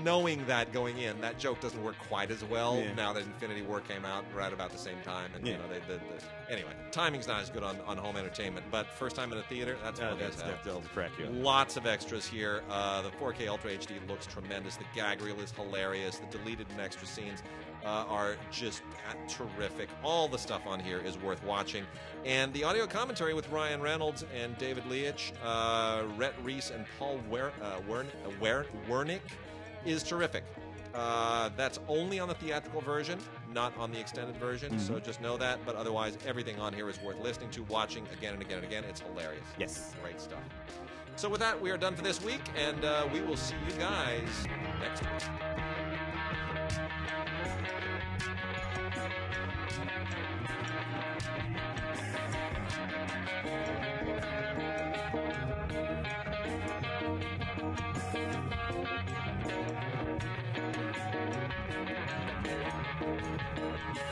[0.04, 2.92] knowing that going in, that joke doesn't work quite as well Yeah.
[2.94, 5.30] now that Infinity War came out right about the same time.
[5.34, 5.54] And Yeah.
[5.54, 8.86] you know, they, the, the, anyway, timing's not as good on, on home entertainment, but
[8.92, 10.50] first time in a theater, that's Uh, fun that's as hell.
[10.52, 11.26] that's that'll crack you.
[11.26, 12.62] Lots of extras here.
[12.70, 14.76] Uh, the 4K Ultra HD looks tremendous.
[14.76, 16.18] The gag reel is hilarious.
[16.18, 17.42] The deleted and extra scenes
[17.84, 18.82] uh, are just
[19.28, 19.88] terrific.
[20.02, 21.84] All the stuff on here is worth watching.
[22.24, 27.20] And the audio commentary with Ryan Reynolds and David Leitch, uh, Rhett Reese, and Paul
[27.30, 28.06] Wer- uh, Wern-
[28.40, 29.20] Wer- Wernick
[29.84, 30.44] is terrific.
[30.94, 33.18] Uh, that's only on the theatrical version,
[33.52, 34.78] not on the extended version.
[34.78, 35.64] So just know that.
[35.64, 38.84] But otherwise, everything on here is worth listening to, watching again and again and again.
[38.84, 39.44] It's hilarious.
[39.58, 39.94] Yes.
[40.02, 40.40] Great stuff.
[41.16, 43.72] So with that, we are done for this week, and uh, we will see you
[43.76, 44.28] guys
[44.80, 45.68] next week.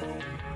[0.07, 0.56] Thank